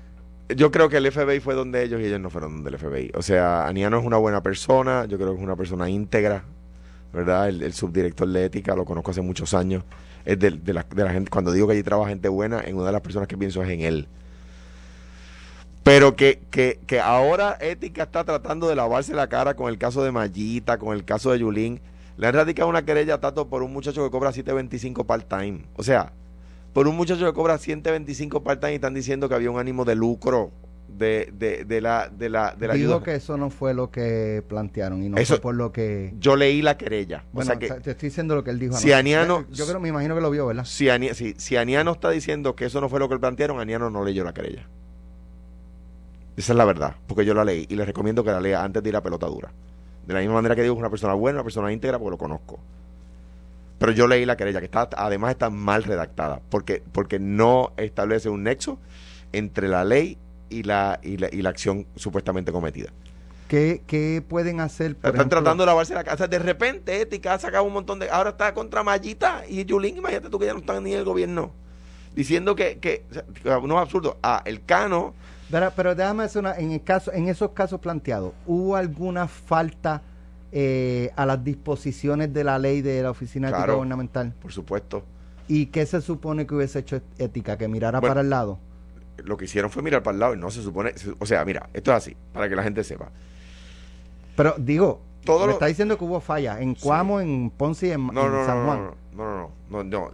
[0.55, 3.11] Yo creo que el FBI fue donde ellos y ellos no fueron donde el FBI.
[3.15, 6.43] O sea, Aniano es una buena persona, yo creo que es una persona íntegra,
[7.11, 7.49] ¿verdad?
[7.49, 9.83] El, el subdirector de ética, lo conozco hace muchos años.
[10.23, 12.75] Es de, de la, de la gente, cuando digo que allí trabaja gente buena, en
[12.77, 14.07] una de las personas que pienso es en él.
[15.86, 20.04] Pero que, que, que ahora Ética está tratando de lavarse la cara con el caso
[20.04, 21.80] de Mayita, con el caso de Yulín.
[22.17, 25.65] Le han radicado una querella a Tato por un muchacho que cobra 7.25 part-time.
[25.76, 26.12] O sea,
[26.74, 29.93] por un muchacho que cobra 125 part-time y están diciendo que había un ánimo de
[29.93, 30.50] lucro
[30.88, 33.04] de, de, de la, de la, de la Digo ayuda.
[33.06, 36.15] que eso no fue lo que plantearon y no Eso- fue por lo que...
[36.19, 37.26] Yo leí la querella.
[37.32, 38.74] Bueno, o sea que te estoy diciendo lo que él dijo.
[38.76, 38.89] Si.
[38.91, 40.65] Aniano- Yo creo, me imagino que lo vio, ¿verdad?
[40.65, 43.91] si, Ani- si, si Aniano está diciendo que eso no fue lo que plantearon, Aniano
[43.91, 44.67] no leyó la querella.
[46.38, 48.84] Esa es la verdad, porque yo la leí y le recomiendo que la lea antes
[48.84, 49.52] de ir a pelota dura.
[50.06, 52.17] De la misma manera que digo es una persona buena, una persona íntegra, porque lo
[52.17, 52.60] conozco.
[53.80, 58.30] Pero yo leí la querella, que está, además está mal redactada, porque, porque no establece
[58.30, 58.78] un nexo
[59.34, 60.17] entre la ley
[60.50, 62.89] y la, y la, y la acción supuestamente cometida.
[63.48, 64.95] ¿Qué, qué pueden hacer?
[64.95, 65.38] por Están ejemplo?
[65.41, 66.28] tratando de lavarse la casa.
[66.28, 68.10] De repente, Ética ha sacado un montón de.
[68.10, 69.98] Ahora está contra Mayita y Yulín.
[69.98, 71.52] Imagínate tú que ya no están ni en el gobierno.
[72.15, 72.80] Diciendo que.
[72.80, 74.17] que o sea, no es absurdo.
[74.24, 75.13] Ah, el Cano.
[75.51, 80.01] Pero, pero déjame hacer una, en el caso, en esos casos planteados, ¿hubo alguna falta
[80.51, 83.77] eh, a las disposiciones de la ley de la Oficina de Ética Claro.
[83.77, 84.34] Gubernamental?
[84.41, 85.03] Por supuesto.
[85.47, 87.58] ¿Y qué se supone que hubiese hecho ética?
[87.58, 88.12] ¿Que mirara Bueno.
[88.12, 88.58] para el lado?
[89.23, 90.97] Lo que hicieron fue mirar para el lado y no se supone.
[90.97, 93.12] se- O sea, mira, esto es así, para que la gente sepa.
[94.36, 97.91] Pero digo, Todo me lo- está diciendo que hubo falla en Cuamo, en Ponce y
[97.91, 98.79] en, No, en no, San Juan.
[98.84, 100.12] no, no, no, no, no, no.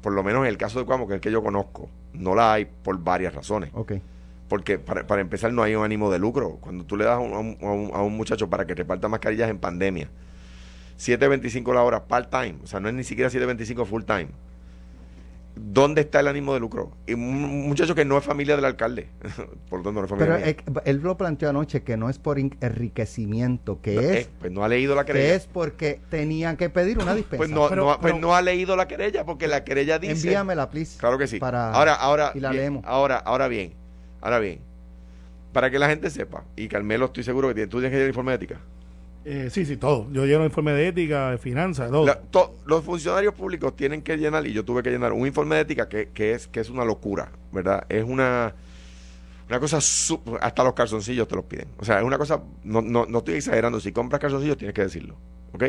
[0.00, 2.34] Por lo menos en el caso de Cuamo, que es el que yo conozco, no
[2.34, 3.70] la hay por varias razones.
[3.74, 3.94] Ok.
[4.48, 6.58] Porque para, para empezar no hay un ánimo de lucro.
[6.60, 9.50] Cuando tú le das a un, a un- a un- muchacho para que reparta mascarillas
[9.50, 10.08] en pandemia,
[10.98, 14.28] 7.25 la hora part-time, o sea, no es ni siquiera 7.25 full-time.
[15.58, 16.92] ¿Dónde está el ánimo de lucro?
[17.06, 19.08] Y un muchacho que no es familia del alcalde,
[19.70, 20.82] por tanto no es familia Pero mía.
[20.84, 24.64] él lo planteó anoche que no es por enriquecimiento, que No, es eh, pues no
[24.64, 25.34] ha leído la que querella.
[25.34, 27.38] es porque tenían que pedir una dispensa.
[27.38, 29.98] pues no, Pero- no ha- pues pero- no ha leído la querella, porque la querella
[29.98, 30.12] dice...
[30.28, 30.98] Envíamela, please.
[30.98, 31.38] Claro que sí.
[31.38, 32.84] Para, ahora, ahora, y la bien, leemos.
[32.86, 33.72] ahora, ahora bien,
[34.20, 34.60] ahora bien,
[35.52, 38.08] para que la gente sepa, y Carmelo estoy seguro que tiene, tú tienes que al
[38.08, 38.60] informe de ética.
[39.24, 40.06] Eh, sí, sí, todo.
[40.12, 42.06] Yo lleno informe de ética, de finanzas, todo.
[42.06, 45.56] La- to- los funcionarios públicos tienen que llenar, y yo tuve que llenar un informe
[45.56, 47.84] de ética que, que es, que es una locura, ¿verdad?
[47.88, 48.54] Es una,
[49.48, 49.78] una cosa,
[50.40, 51.68] hasta los calzoncillos te los piden.
[51.78, 54.82] O sea, es una cosa, no, no, no estoy exagerando, si compras calzoncillos tienes que
[54.82, 55.16] decirlo,
[55.54, 55.64] ¿ok?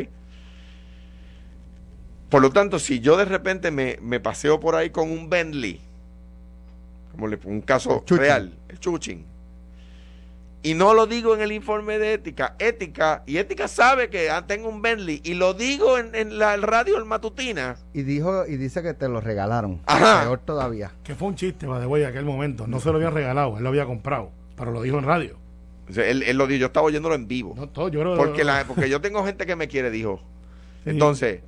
[2.28, 5.80] Por lo tanto, si yo de repente me, me paseo por ahí con un Bentley,
[7.10, 8.18] como le, un caso El chuchín.
[8.18, 9.24] real, el chuching,
[10.60, 14.44] y no lo digo en el informe de ética, ética, y ética sabe que ah,
[14.46, 18.56] tengo un Bentley, y lo digo en, en la radio el matutina, Y dijo y
[18.56, 19.80] dice que te lo regalaron.
[19.86, 20.22] Ajá.
[20.24, 20.90] Peor todavía.
[21.04, 22.66] Que fue un chiste, va de güey, aquel momento.
[22.66, 24.32] No se lo habían regalado, él lo había comprado.
[24.56, 25.36] Pero lo dijo en radio.
[25.88, 28.16] o sea, él, él lo dijo, yo estaba oyéndolo en vivo, No, todo, yo creo
[28.16, 30.18] porque, la, porque yo tengo gente que me quiere, dijo.
[30.82, 30.90] Sí.
[30.90, 31.40] Entonces,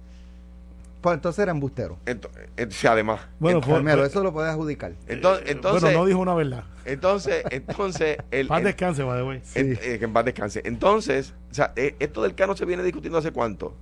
[1.01, 1.99] Pues entonces era embustero.
[2.05, 4.93] ent- ent- sí, además, Bueno, fue- eso lo puedes adjudicar.
[5.09, 6.65] entonces, entonces, bueno, no dijo una verdad.
[6.85, 9.41] entonces, entonces, el, Paz descanse, de güey.
[9.55, 10.61] en- eh, que en paz descanse.
[10.65, 13.75] Entonces, o sea, eh, esto del cano se viene discutiendo hace cuánto?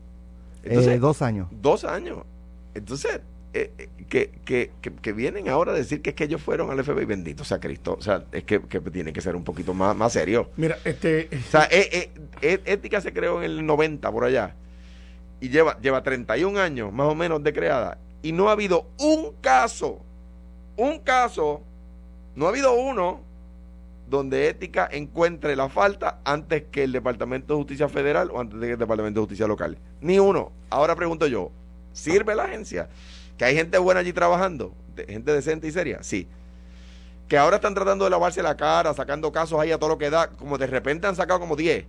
[0.62, 1.48] Eh, Entonces, dos años.
[1.50, 2.18] dos años.
[2.74, 3.20] Entonces,
[3.54, 6.70] eh, eh, que, que, que, que vienen ahora a decir que es que ellos fueron
[6.70, 7.96] al FBI, bendito sea Cristo.
[7.98, 10.50] O sea, es que, que tiene que ser un poquito más, más serio.
[10.56, 11.28] Mira, este.
[11.32, 12.10] O sea, eh, eh,
[12.42, 14.54] eh, Ética se creó en el 90 por allá.
[15.40, 17.98] Y lleva, lleva 31 años más o menos de creada.
[18.22, 20.00] Y no ha habido un caso,
[20.76, 21.62] un caso,
[22.34, 23.20] no ha habido uno
[24.08, 28.72] donde Ética encuentre la falta antes que el Departamento de Justicia Federal o antes que
[28.72, 29.78] el Departamento de Justicia Local.
[30.00, 30.50] Ni uno.
[30.70, 31.50] Ahora pregunto yo,
[31.92, 32.88] ¿sirve la agencia?
[33.36, 34.72] ¿Que hay gente buena allí trabajando?
[34.96, 36.02] ¿Gente decente y seria?
[36.02, 36.26] Sí.
[37.28, 40.10] Que ahora están tratando de lavarse la cara, sacando casos ahí a todo lo que
[40.10, 41.84] da, como de repente han sacado como 10.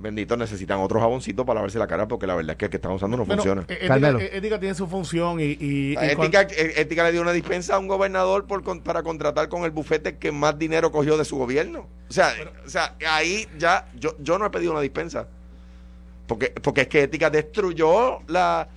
[0.00, 2.78] Bendito, necesitan otro jaboncito para lavarse la cara porque la verdad es que el que
[2.78, 3.66] están usando no bueno, funciona.
[3.68, 4.18] ética, Carmelo.
[4.18, 5.44] eh, ética tiene su función y.
[5.44, 9.50] y, y La ética, ética le dio una dispensa a un gobernador por, para contratar
[9.50, 11.86] con el bufete que más dinero cogió de su gobierno.
[12.08, 12.32] O sea,
[12.64, 15.28] o sea ahí ya yo, yo no he pedido una dispensa.
[16.26, 18.68] Porque, porque es que ética destruyó la,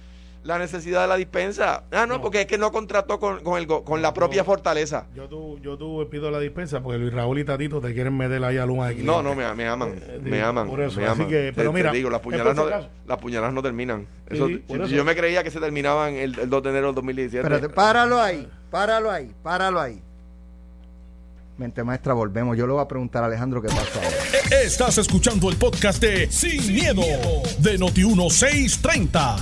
[0.43, 1.84] la necesidad de la dispensa.
[1.91, 2.21] Ah, no, No.
[2.21, 4.45] porque es que no contrató con, con, el, con la propia No.
[4.45, 5.06] fortaleza.
[5.15, 8.43] Yo tú, yo tú pido la dispensa porque Luis Raúl y Tatito te quieren meter
[8.43, 9.23] ahí a Luma de No, 500.
[9.23, 11.29] no, me, me aman, Eh, me digo, aman, por eso, me así aman.
[11.29, 12.65] que, pero Te- mira, te digo, las puñaladas, no,
[13.08, 14.08] las puñaladas no terminan.
[14.29, 14.88] Sí, Eso- por si- eso.
[14.88, 17.47] si yo me creía que se terminaban el, el 2 de enero del 2017.
[17.47, 20.01] Espérate, páralo ahí, páralo ahí, páralo ahí.
[21.63, 22.58] Mente maestra, volvemos.
[22.58, 24.17] Yo le voy a preguntar a Alejandro qué pasó ahora.
[24.65, 27.02] Estás escuchando el podcast de Sin, miedo,
[27.60, 29.38] de Noti1630.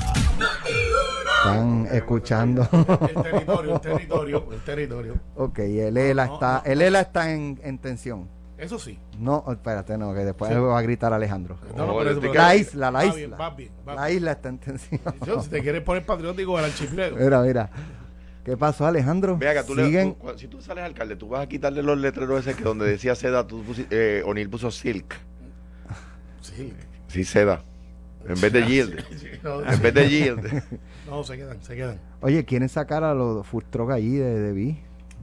[1.40, 2.62] Están escuchando.
[2.72, 5.16] El territorio, el territorio, el territorio.
[5.36, 8.30] ok, el ELA No, está, no, el ELA está en, en tensión.
[8.56, 9.00] Eso sí.
[9.18, 10.60] No, espérate, no, que después Sí.
[10.60, 11.58] va a gritar Alejandro.
[11.76, 13.16] No, no, eso, pero- La isla, la Va isla.
[13.18, 14.18] bien, va bien, va La bien.
[14.18, 15.02] isla está en tensión.
[15.26, 17.18] Yo, si te quieres poner patriótico del archipiélago.
[17.18, 17.70] Mira, mira.
[18.44, 19.38] ¿Qué pasó, Alejandro?
[19.38, 20.16] Ve acá, tú le- Siguen.
[20.16, 23.14] tú- si tú sales alcalde, tú vas a quitarle los letreros ese que donde decía
[23.16, 25.14] seda, tú pusi- eh, O'Neill puso silk.
[26.42, 26.74] Sí.
[27.08, 27.64] Sí, seda.
[28.28, 29.04] En vez de yield.
[29.44, 30.64] No, En vez de yield.
[31.08, 32.00] no, se quedan, se quedan.
[32.22, 34.80] Oye, quieren sacar a los truck allí de, de Vi,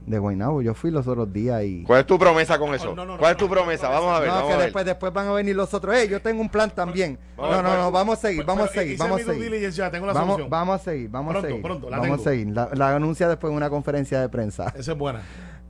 [0.09, 0.63] de Guaynabo.
[0.63, 1.83] Yo fui los otros días y.
[1.85, 2.95] ¿Cuál es tu promesa con eso?
[2.95, 3.89] No, no, ¿Cuál es tu no, promesa?
[3.89, 4.67] no, Vamos a ver, no, vamos que a ver.
[4.67, 5.95] después, después van a venir los otros.
[5.97, 7.19] Eh, yo tengo un plan también.
[7.37, 9.71] Vamos No, no, no, vamos a seguir, vamos a seguir, vamos a seguir.
[9.71, 11.63] ya tengo la Vamos, vamos a seguir, vamos Pronto, a seguir.
[11.63, 12.29] pronto, la vamos tengo.
[12.29, 12.55] a seguir.
[12.55, 14.73] La, la anuncia después en una conferencia de prensa.
[14.77, 15.23] Esa es buena.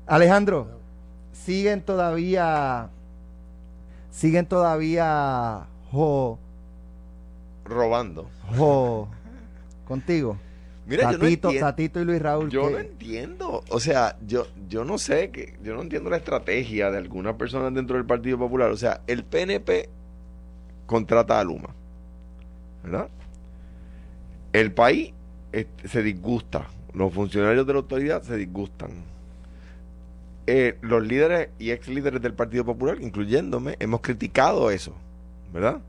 [0.07, 0.68] Alejandro,
[1.33, 2.88] siguen todavía.
[4.11, 5.66] Siguen todavía.
[5.92, 6.38] Jo,
[7.64, 8.29] Robando.
[8.57, 9.09] jo,
[9.87, 10.37] contigo.
[10.88, 11.66] Mira, yo no Tatito, entiendo.
[11.66, 12.48] Tatito y Luis Raúl.
[12.48, 12.72] Yo ¿qué?
[12.72, 13.64] no entiendo.
[13.68, 17.74] O sea, yo, yo no sé, que yo no entiendo la estrategia de algunas personas
[17.74, 18.70] dentro del Partido Popular.
[18.70, 19.90] O sea, el PNP
[20.87, 21.74] contrata a Luma.
[22.83, 23.09] ¿Verdad?
[24.55, 25.12] El país
[25.53, 26.66] este, se disgusta.
[26.94, 28.90] Los funcionarios de la autoridad se disgustan.
[30.46, 34.94] Eh, los líderes y ex líderes del Partido Popular, incluyéndome, hemos criticado eso.
[35.53, 35.81] ¿Verdad?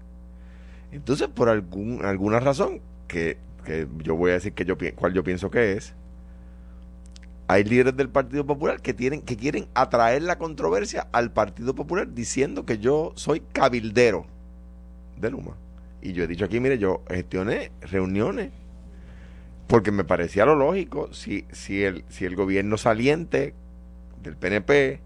[0.92, 3.38] Entonces, por algún, alguna razón, que,
[3.70, 5.94] que yo voy a decir que yo cuál yo pienso que es,
[7.48, 12.12] hay líderes del Partido Popular que tienen, que quieren atraer la controversia al Partido Popular
[12.12, 14.26] diciendo que yo soy cabildero
[15.22, 15.56] de Luma.
[16.02, 18.50] Y yo he dicho aquí, mire, yo gestioné reuniones
[19.68, 23.54] porque me parecía lo lógico si, si, el, si el gobierno saliente
[24.24, 25.00] del PNP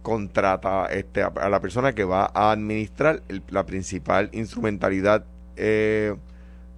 [0.00, 6.16] contrata este, a, la persona que va a administrar la principal instrumentalidad eh,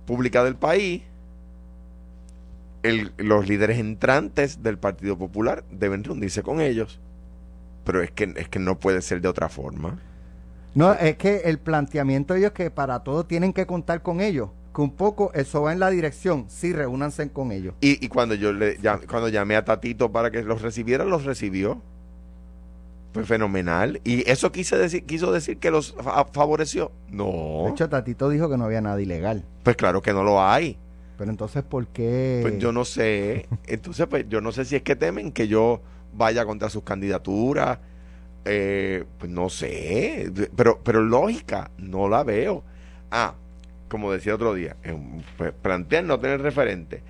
[0.05, 1.03] pública del país,
[2.83, 7.01] el- los líderes entrantes del Partido Popular deben reunirse con ellos.
[7.85, 9.99] Pero es que, es que no puede ser de otra forma.
[10.75, 14.21] No, es que el planteamiento de ellos es que para todo tienen que contar con
[14.21, 14.51] ellos.
[14.75, 16.47] Que un poco eso va en la dirección.
[16.49, 17.75] Sí, reúnanse con ellos.
[17.83, 21.25] Y, y cuando yo le llam- cuando llamé a Tatito para que los recibiera, los
[21.25, 21.83] recibió.
[23.13, 24.01] Fue fenomenal.
[24.05, 26.91] Y eso quise decir, quiso decir que los fa- favoreció.
[27.11, 27.69] De No.
[27.69, 29.45] hecho, Tatito dijo que no había nada ilegal.
[29.63, 30.79] Pues claro que no lo hay.
[31.23, 32.41] Pero entonces, ¿por qué?
[32.43, 33.47] Pues yo no sé.
[33.69, 35.81] Entonces, pues yo no sé si es que temen que yo
[36.13, 37.79] vaya contra sus candidaturas.
[38.45, 40.33] Eh, pues no sé.
[40.57, 42.65] Pero, pero lógica, no la veo.
[43.13, 43.35] Ah,
[43.89, 44.75] como decía otro día,
[45.37, 47.05] pues, plantean no tener referente.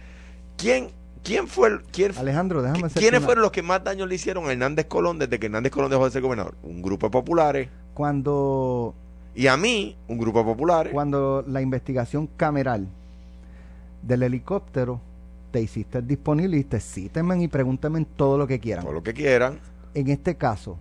[0.58, 0.88] ¿Quién,
[1.24, 4.52] quién fue el, quién, Alejandro, déjame ¿Quiénes fueron los que más daño le hicieron a
[4.52, 6.54] Hernández Colón desde que Hernández Colón dejó de ser gobernador?
[6.62, 7.68] Un grupo de populares.
[7.94, 8.94] Cuando,
[9.34, 10.92] Y a mí, un grupo de populares.
[10.92, 12.88] cuando la investigación cameral
[14.02, 15.00] del helicóptero
[15.50, 18.84] te hiciste disponible y dijiste, cítenme y pregúntenme todo lo que quieran.
[18.84, 19.58] Todo lo que quieran.
[19.94, 20.78] En este caso,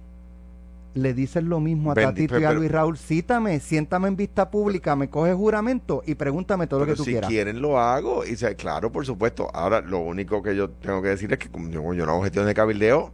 [0.93, 4.49] le dices lo mismo a Bendi- Tatito y a Luis Raúl, cítame, siéntame en vista
[4.51, 7.29] pública, me coges juramento y pregúntame todo lo que tú si quieras.
[7.29, 8.25] quieren lo hago.
[8.25, 9.49] Y se- claro, por supuesto.
[9.53, 12.23] Ahora, lo único que yo tengo que decir es que como yo, yo no hago
[12.23, 13.11] gestiones de cabildeo,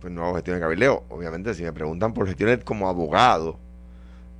[0.00, 1.04] pues no hago gestiones de cabildeo.
[1.08, 3.58] Obviamente, si me preguntan por gestiones como abogado,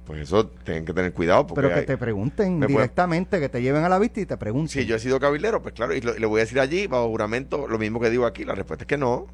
[0.06, 1.46] pues eso tienen que tener cuidado.
[1.46, 4.26] Porque Pero que hay- te pregunten puede- directamente, que te lleven a la vista y
[4.26, 4.68] te pregunten.
[4.68, 6.86] Si yo he sido cabildero, pues claro, y, lo- y le voy a decir allí,
[6.86, 9.26] bajo juramento, lo mismo que digo aquí, la respuesta es que no.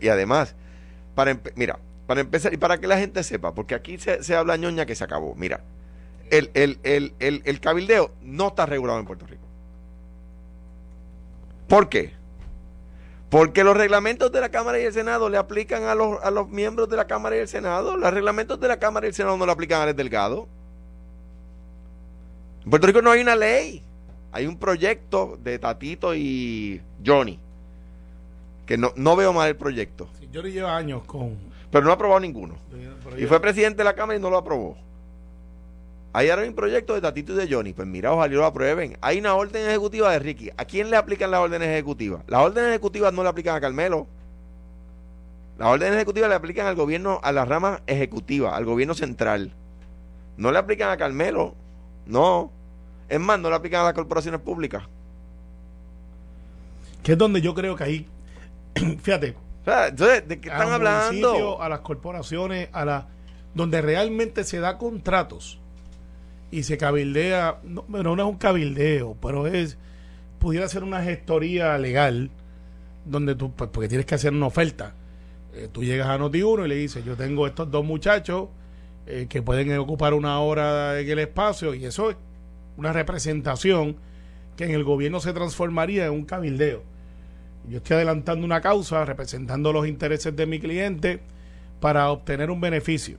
[0.00, 0.54] Y además,
[1.14, 4.56] para mira, para empezar, y para que la gente sepa, porque aquí se, se habla
[4.56, 5.34] ñoña que se acabó.
[5.36, 5.62] Mira,
[6.30, 9.44] el, el, el, el, el cabildeo no está regulado en Puerto Rico.
[11.68, 12.12] ¿Por qué?
[13.34, 16.48] Porque los reglamentos de la Cámara y el Senado le aplican a los, a los
[16.50, 17.96] miembros de la Cámara y el Senado.
[17.96, 20.46] Los reglamentos de la Cámara y el Senado no le aplican a Alex Delgado.
[22.62, 23.82] En Puerto Rico no hay una ley.
[24.30, 27.40] Hay un proyecto de Tatito y Johnny.
[28.66, 30.08] Que no, no veo mal el proyecto.
[30.20, 31.36] Sí, Johnny lleva años con.
[31.72, 32.54] Pero no ha aprobado ninguno.
[33.18, 34.76] Y fue presidente de la Cámara y no lo aprobó.
[36.14, 37.72] Ahí ahora hay un proyecto de Tatito y de Johnny.
[37.72, 38.96] Pues mira, ojalá lo aprueben.
[39.00, 40.48] Hay una orden ejecutiva de Ricky.
[40.56, 42.22] ¿A quién le aplican las órdenes ejecutivas?
[42.28, 44.06] Las órdenes ejecutivas no le aplican a Carmelo.
[45.58, 49.52] Las órdenes ejecutivas le aplican al gobierno, a la rama ejecutiva, al gobierno central.
[50.36, 51.56] No le aplican a Carmelo.
[52.06, 52.52] No.
[53.08, 54.84] Es más, no le aplican a las corporaciones públicas.
[57.02, 58.08] que es donde yo creo que ahí,
[59.02, 61.60] fíjate, O sea, entonces, ¿de qué están hablando?
[61.60, 63.08] a las corporaciones, a la
[63.52, 65.58] donde realmente se da contratos
[66.50, 69.78] y se cabildea, no, bueno, no es un cabildeo, pero es
[70.38, 72.30] pudiera ser una gestoría legal
[73.06, 74.94] donde tú, pues, porque tienes que hacer una oferta.
[75.54, 78.48] Eh, tú llegas a Noti1 y le dices, yo tengo estos dos muchachos
[79.06, 82.16] eh, que pueden ocupar una hora en el espacio y eso es
[82.76, 83.96] una representación
[84.56, 86.82] que en el gobierno se transformaría en un cabildeo.
[87.68, 91.20] Yo estoy adelantando una causa representando los intereses de mi cliente
[91.80, 93.18] para obtener un beneficio.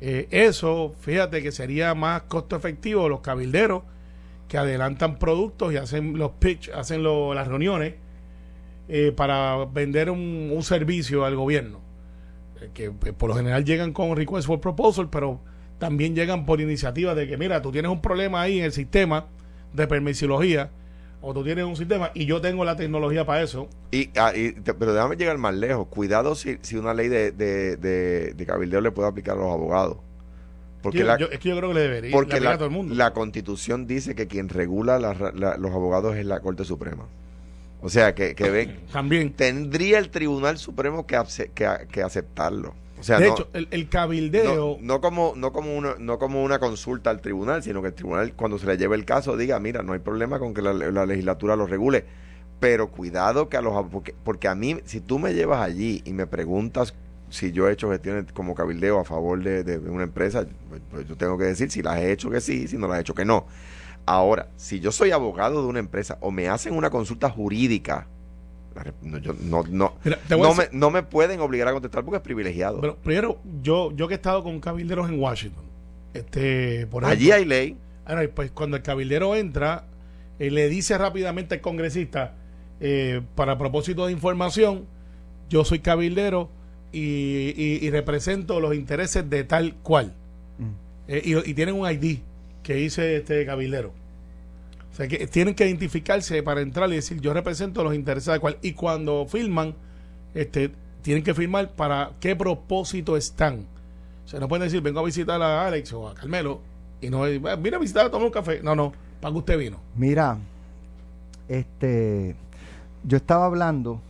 [0.00, 3.82] Eh, eso, fíjate que sería más costo efectivo los cabilderos
[4.48, 7.94] que adelantan productos y hacen los pitch, hacen las reuniones
[8.88, 11.80] eh, para vender un, un servicio al gobierno.
[12.60, 15.40] Eh, que eh, por lo general llegan con request for proposal, pero
[15.78, 19.26] también llegan por iniciativa de que, mira, tú tienes un problema ahí en el sistema
[19.72, 20.70] de permisología
[21.22, 23.68] o tú tienes un sistema y yo tengo la tecnología para eso.
[23.90, 25.86] Y, ah, y te- pero déjame llegar más lejos.
[25.88, 29.52] Cuidado si, si una ley de, de, de, de cabildeo le puede aplicar a los
[29.52, 29.98] abogados.
[30.82, 32.66] Porque, Yo- la, yo- es que yo creo que le debería porque la, a todo
[32.66, 32.94] el mundo.
[32.94, 37.04] la constitución dice que quien regula la la- los abogados es la Corte Suprema.
[37.82, 39.32] O sea, que, que ven, También.
[39.32, 41.18] tendría el Tribunal Supremo que,
[41.54, 42.74] que, que aceptarlo.
[43.00, 46.44] O sea, de no, hecho, el, el cabildeo, no como no como una no como
[46.44, 49.58] una consulta al tribunal, sino que el tribunal cuando se le lleve el caso diga,
[49.58, 52.04] mira, no hay problema con que la, la legislatura lo regule,
[52.60, 56.12] pero cuidado que a los porque, porque a mí si tú me llevas allí y
[56.12, 56.94] me preguntas
[57.30, 61.08] si yo he hecho gestiones como cabildeo a favor de, de una empresa, pues, pues
[61.08, 63.14] yo tengo que decir si las he hecho que sí, si no las he hecho
[63.14, 63.46] que no.
[64.04, 68.08] Ahora, si yo soy abogado de una empresa o me hacen una consulta jurídica,
[69.02, 69.94] no, yo- no, no,
[70.28, 72.80] no, me, no me pueden obligar a contestar porque es privilegiado.
[72.80, 75.64] pero primero, yo, yo que he estado con cabilderos en Washington,
[76.14, 77.76] este, por ejemplo, Allí hay ley.
[78.04, 79.84] Ahora, pues cuando el cabildero entra,
[80.38, 82.34] eh, le dice rápidamente al congresista,
[82.80, 84.86] eh, para propósito de información,
[85.48, 86.48] yo soy cabildero
[86.92, 90.14] y, y- y represento los intereses de tal cual.
[91.08, 92.18] Eh, y, y tienen un ID
[92.62, 93.92] que dice este cabildero.
[94.92, 98.40] O sea, que tienen que identificarse para entrar y decir, yo represento los intereses de
[98.40, 98.58] cual.
[98.62, 99.74] Y cuando firman,
[100.34, 100.72] este,
[101.02, 103.66] tienen que firmar para qué propósito están.
[104.24, 106.60] O sea, no pueden decir, vengo a visitar a Alex o a Carmelo
[107.00, 108.60] y no, eh, mira a visitar a tomar un café.
[108.62, 109.78] No, no, para que usted vino.
[109.96, 110.38] Mira,
[111.48, 112.34] este,
[113.04, 114.00] yo estaba hablando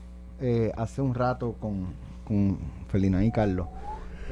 [0.40, 1.86] eh, hace un rato con,
[2.24, 3.68] con Felina y Carlos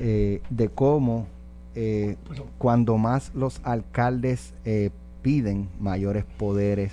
[0.01, 1.27] eh, de cómo
[1.75, 2.17] eh,
[2.57, 4.91] cuando más los alcaldes eh,
[5.23, 6.93] piden mayores poderes,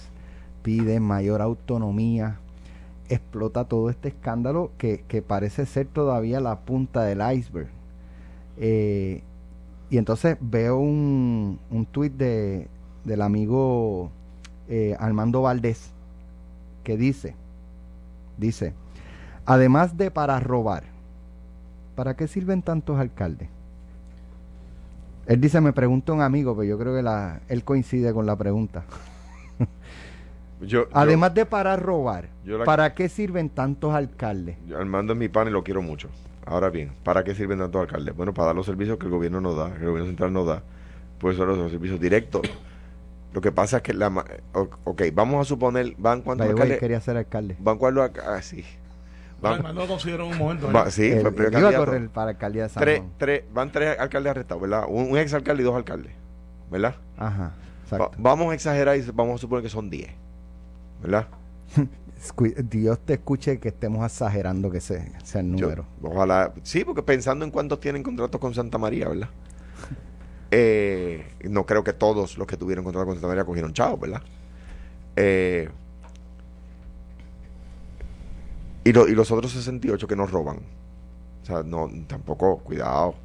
[0.63, 2.39] piden mayor autonomía,
[3.09, 7.67] explota todo este escándalo que, que parece ser todavía la punta del iceberg.
[8.57, 9.21] Eh,
[9.89, 12.67] y entonces veo un, un tuit de,
[13.03, 14.09] del amigo
[14.67, 15.91] eh, Armando Valdés
[16.83, 17.35] que dice,
[18.37, 18.73] dice,
[19.45, 20.83] además de para robar,
[21.95, 23.49] ¿para qué sirven tantos alcaldes?
[25.27, 28.35] Él dice, me pregunta un amigo, pero yo creo que la, él coincide con la
[28.35, 28.83] pregunta.
[30.61, 34.55] Yo, Además de para robar, yo la- ¿para qué sirven tantos alcaldes?
[34.65, 36.09] yo- Armando es mi pan y lo quiero mucho.
[36.45, 38.15] Ahora bien, ¿para qué sirven tantos alcaldes?
[38.15, 40.47] Bueno, para dar los servicios que el gobierno nos da, que el gobierno central nos
[40.47, 40.63] da.
[41.19, 42.41] Pues son los, servicios directos.
[43.33, 44.07] Lo que pasa es que la
[44.85, 47.57] ok, vamos a suponer, van way, alcaldes, quería ser alcalde.
[47.59, 48.63] van alca- ah, sí.
[49.51, 50.67] Van- no lo considero en un momento.
[50.67, 50.91] va- ¿verdad?
[50.91, 53.11] sí, Él- fue el primer iba a correr para alcaldía de San Tres, Juan.
[53.17, 54.85] tres, van tres alcaldes arrestados, ¿verdad?
[54.89, 56.11] Un, un ex alcalde y dos alcaldes,
[56.71, 56.95] ¿verdad?
[57.17, 57.53] Ajá,
[57.93, 60.09] Va- vamos a exagerar y vamos a suponer que son 10,
[61.01, 61.27] ¿verdad?
[62.69, 65.85] Dios te escuche que estemos exagerando que se, sea el Yo- número.
[66.01, 69.29] ojalá, sí, porque pensando en cuántos tienen contratos con Santa María, ¿verdad?
[70.51, 74.21] Eh, no creo que todos los que tuvieron contrato con Santa María cogieron chavos, ¿verdad?
[75.17, 75.69] Eh,
[78.85, 80.59] y, lo- y los otros 68 que nos roban.
[81.43, 83.15] O sea, no, tampoco, cuidado.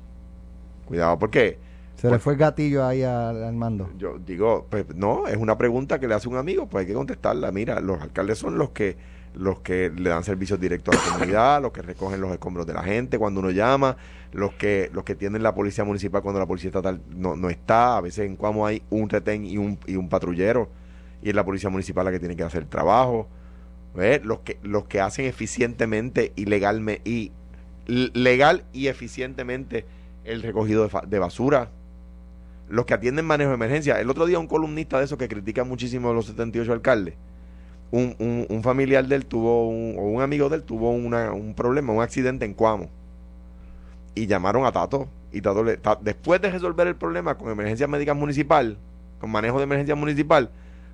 [0.87, 1.59] Cuidado, porque
[1.97, 3.89] Se le fue el gatillo ahí al Armando.
[3.97, 6.95] yo digo, pues no, es una pregunta que le hace un amigo, pues hay que
[6.95, 7.53] contestarla.
[7.53, 8.97] Mira, los alcaldes son los que
[9.33, 12.73] los que le dan servicios directos a la comunidad, los que recogen los escombros de
[12.75, 13.97] la gente cuando uno llama,
[14.33, 17.97] los que los que tienen la policía municipal cuando la policía estatal no, no está,
[17.97, 20.69] a veces en Cuamo hay un retén y un, y un patrullero
[21.23, 23.29] y es la policía municipal la que tiene que hacer el trabajo.
[23.95, 27.33] Los que los que hacen eficientemente y legalme- y
[27.87, 29.85] legal y eficientemente
[30.25, 31.71] el recogido de, de basura,
[32.69, 34.01] los que atienden manejo de emergencia.
[34.01, 37.15] El otro día un columnista de esos que critica muchísimo a los 78 alcaldes,
[37.91, 41.33] un, un, un familiar de él tuvo, un, o un amigo de él tuvo una-
[41.33, 42.89] un problema, un accidente en Cuamo.
[44.15, 45.09] Y llamaron a Tato.
[45.33, 48.77] Y Tato le- después de resolver el problema con emergencia médica municipal,
[49.21, 50.51] con manejo de emergencia municipal,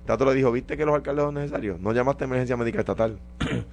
[0.07, 1.79] Tato le dijo, ¿viste que los alcaldes son necesarios?
[1.79, 3.19] No llamaste a emergencia médica estatal.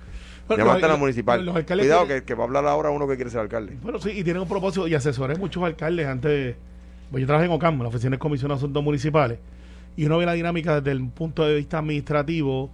[0.47, 1.43] Bueno, llamaste a la municipal.
[1.43, 3.79] los Cuidado, que, que va a hablar ahora uno que quiere ser alcalde.
[3.81, 6.57] Bueno, sí, y tienen un propósito, y asesoré muchos alcaldes antes.
[7.11, 9.39] Pues yo trabajé en OCAM, la Oficina de Comisión de Asuntos Municipales,
[9.97, 12.71] y uno ve la dinámica desde el punto de vista administrativo,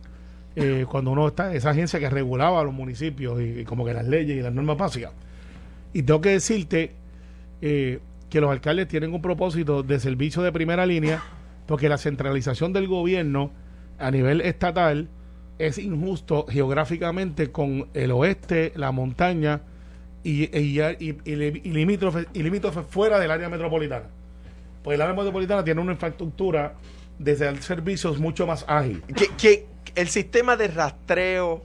[0.57, 3.95] eh, cuando uno está, esa agencia que regulaba a los municipios y, y como que
[3.95, 5.13] las leyes y las normas básicas.
[5.93, 6.91] Y tengo que decirte
[7.63, 11.23] eh, que los alcaldes tienen un propósito de servicio de primera línea,
[11.71, 13.53] porque la centralización del gobierno
[13.97, 15.09] a nivel estatal
[15.61, 19.61] es injusto geográficamente con el oeste, la montaña
[20.25, 24.07] y, y, y, y li- y limítrofe, y limítrofe fuera del área metropolitana.
[24.83, 26.75] Pues el área metropolitana tiene una infraestructura
[27.21, 29.03] de ser- servicios mucho más ágil.
[29.15, 31.63] que, que el sistema de rastreo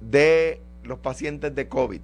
[0.00, 2.00] de los pacientes de COVID,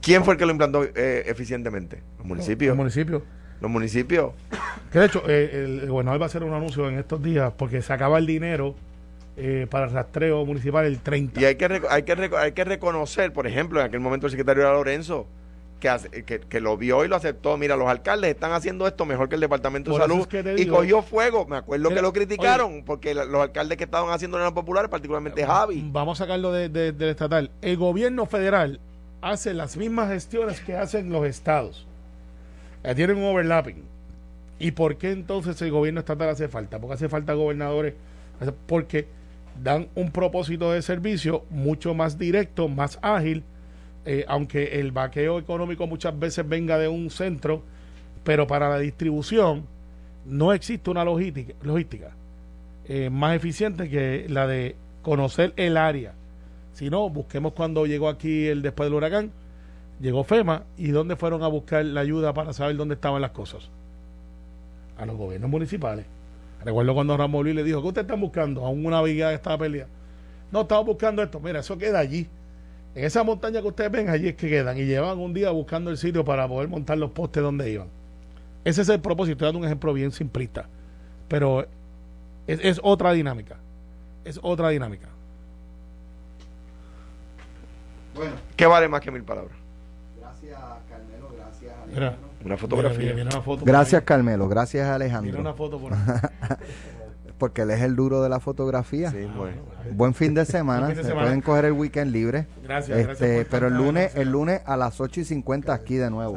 [0.00, 2.02] ¿quién fue el que lo implantó eh, eficientemente?
[2.16, 2.68] Los municipios.
[2.70, 3.22] Los municipios.
[3.60, 4.32] Los municipios.
[4.92, 7.52] Que de hecho, eh, el, el gobernador va a hacer un anuncio en estos días
[7.56, 8.74] porque se acaba el dinero
[9.36, 11.40] eh, para el rastreo municipal el 30.
[11.40, 14.62] Y hay que, hay, que hay que reconocer, por ejemplo, en aquel momento el secretario
[14.62, 15.26] era Lorenzo,
[15.78, 17.56] que, hace- que, que lo vio y lo aceptó.
[17.56, 20.20] Mira, los alcaldes están haciendo esto mejor que el Departamento Por de Salud.
[20.22, 21.46] es que te y digo- cogió fuego.
[21.46, 24.90] Me acuerdo Mira, que lo criticaron, porque la- los alcaldes que estaban haciendo eran populares,
[24.90, 25.88] particularmente Javi.
[25.92, 27.50] Vamos a sacarlo de- de- del estatal.
[27.62, 28.80] El gobierno federal
[29.22, 31.86] hace las mismas gestiones que hacen los estados.
[32.84, 33.82] Ya tienen un overlapping.
[34.58, 36.78] ¿Y por qué entonces el gobierno estatal hace falta?
[36.78, 37.94] Porque hace falta gobernadores.
[38.66, 39.06] Porque
[39.62, 43.44] dan un propósito de servicio mucho más directo, más ágil,
[44.04, 47.62] eh, aunque el vaqueo económico muchas veces venga de un centro,
[48.24, 49.66] pero para la distribución
[50.24, 52.12] no existe una logística, logística
[52.86, 56.14] eh, más eficiente que la de conocer el área.
[56.72, 59.32] Si no, busquemos cuando llegó aquí el después del huracán,
[60.00, 63.68] llegó FEMA y dónde fueron a buscar la ayuda para saber dónde estaban las cosas.
[64.96, 66.06] A los gobiernos municipales.
[66.64, 68.66] Recuerdo cuando Ramón Luis le dijo, ¿qué ustedes están buscando?
[68.66, 69.88] A una que estaba peleada.
[70.52, 71.40] No, estamos buscando esto.
[71.40, 72.26] Mira, eso queda allí.
[72.94, 74.76] En esa montaña que ustedes ven, allí es que quedan.
[74.76, 77.88] Y llevan un día buscando el sitio para poder montar los postes donde iban.
[78.64, 79.32] Ese es el propósito.
[79.32, 80.66] Estoy dando un ejemplo bien simplista.
[81.28, 81.66] Pero
[82.46, 83.56] es, es otra dinámica.
[84.24, 85.08] Es otra dinámica.
[88.14, 89.59] Bueno, ¿Qué vale más que mil palabras?
[90.42, 92.28] Gracias Carmelo, gracias Mira, Alejandro.
[92.44, 92.98] Una fotografía.
[92.98, 94.02] Mira, mira, mira una foto por Gracias.
[94.02, 95.54] Carmelo, gracias Mira una Alejandro.
[95.54, 95.98] foto por ahí.
[97.38, 99.10] Porque él es el duro de la fotografía.
[99.10, 99.56] Sí, bueno.
[99.92, 100.80] Buen fin de semana.
[100.86, 101.26] Buen fin de Se semana.
[101.26, 102.46] pueden coger el weekend libre.
[102.62, 106.10] Gracias, Este, gracias pero el lunes, el lunes a las 8 y 50 aquí de
[106.10, 106.36] nuevo.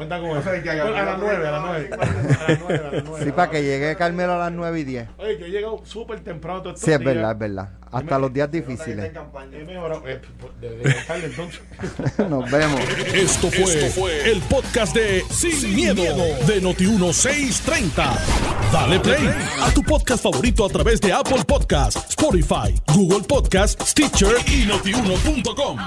[0.00, 0.48] Cuenta con eso.
[0.50, 1.90] Bueno, a las 9, a las 9.
[1.92, 3.22] A las 9, a las 9.
[3.22, 5.08] Sí, para que llegue Carmelo a las 9 y 10.
[5.18, 7.14] Oye, yo he llegado súper temprano todos estos Sí, es días.
[7.14, 7.68] verdad, es verdad.
[7.92, 9.12] Hasta los días difíciles.
[9.52, 10.02] He mejorado.
[10.08, 10.22] Eh,
[11.22, 11.60] entonces.
[12.30, 12.80] Nos vemos.
[13.12, 16.02] Esto fue, el podcast de Sin, miedo,
[16.46, 18.18] de Noti1630.
[18.72, 19.28] Dale play
[19.60, 25.78] a tu podcast favorito a través de Apple Podcasts, Spotify, Google Podcasts, Stitcher y notiuno.com.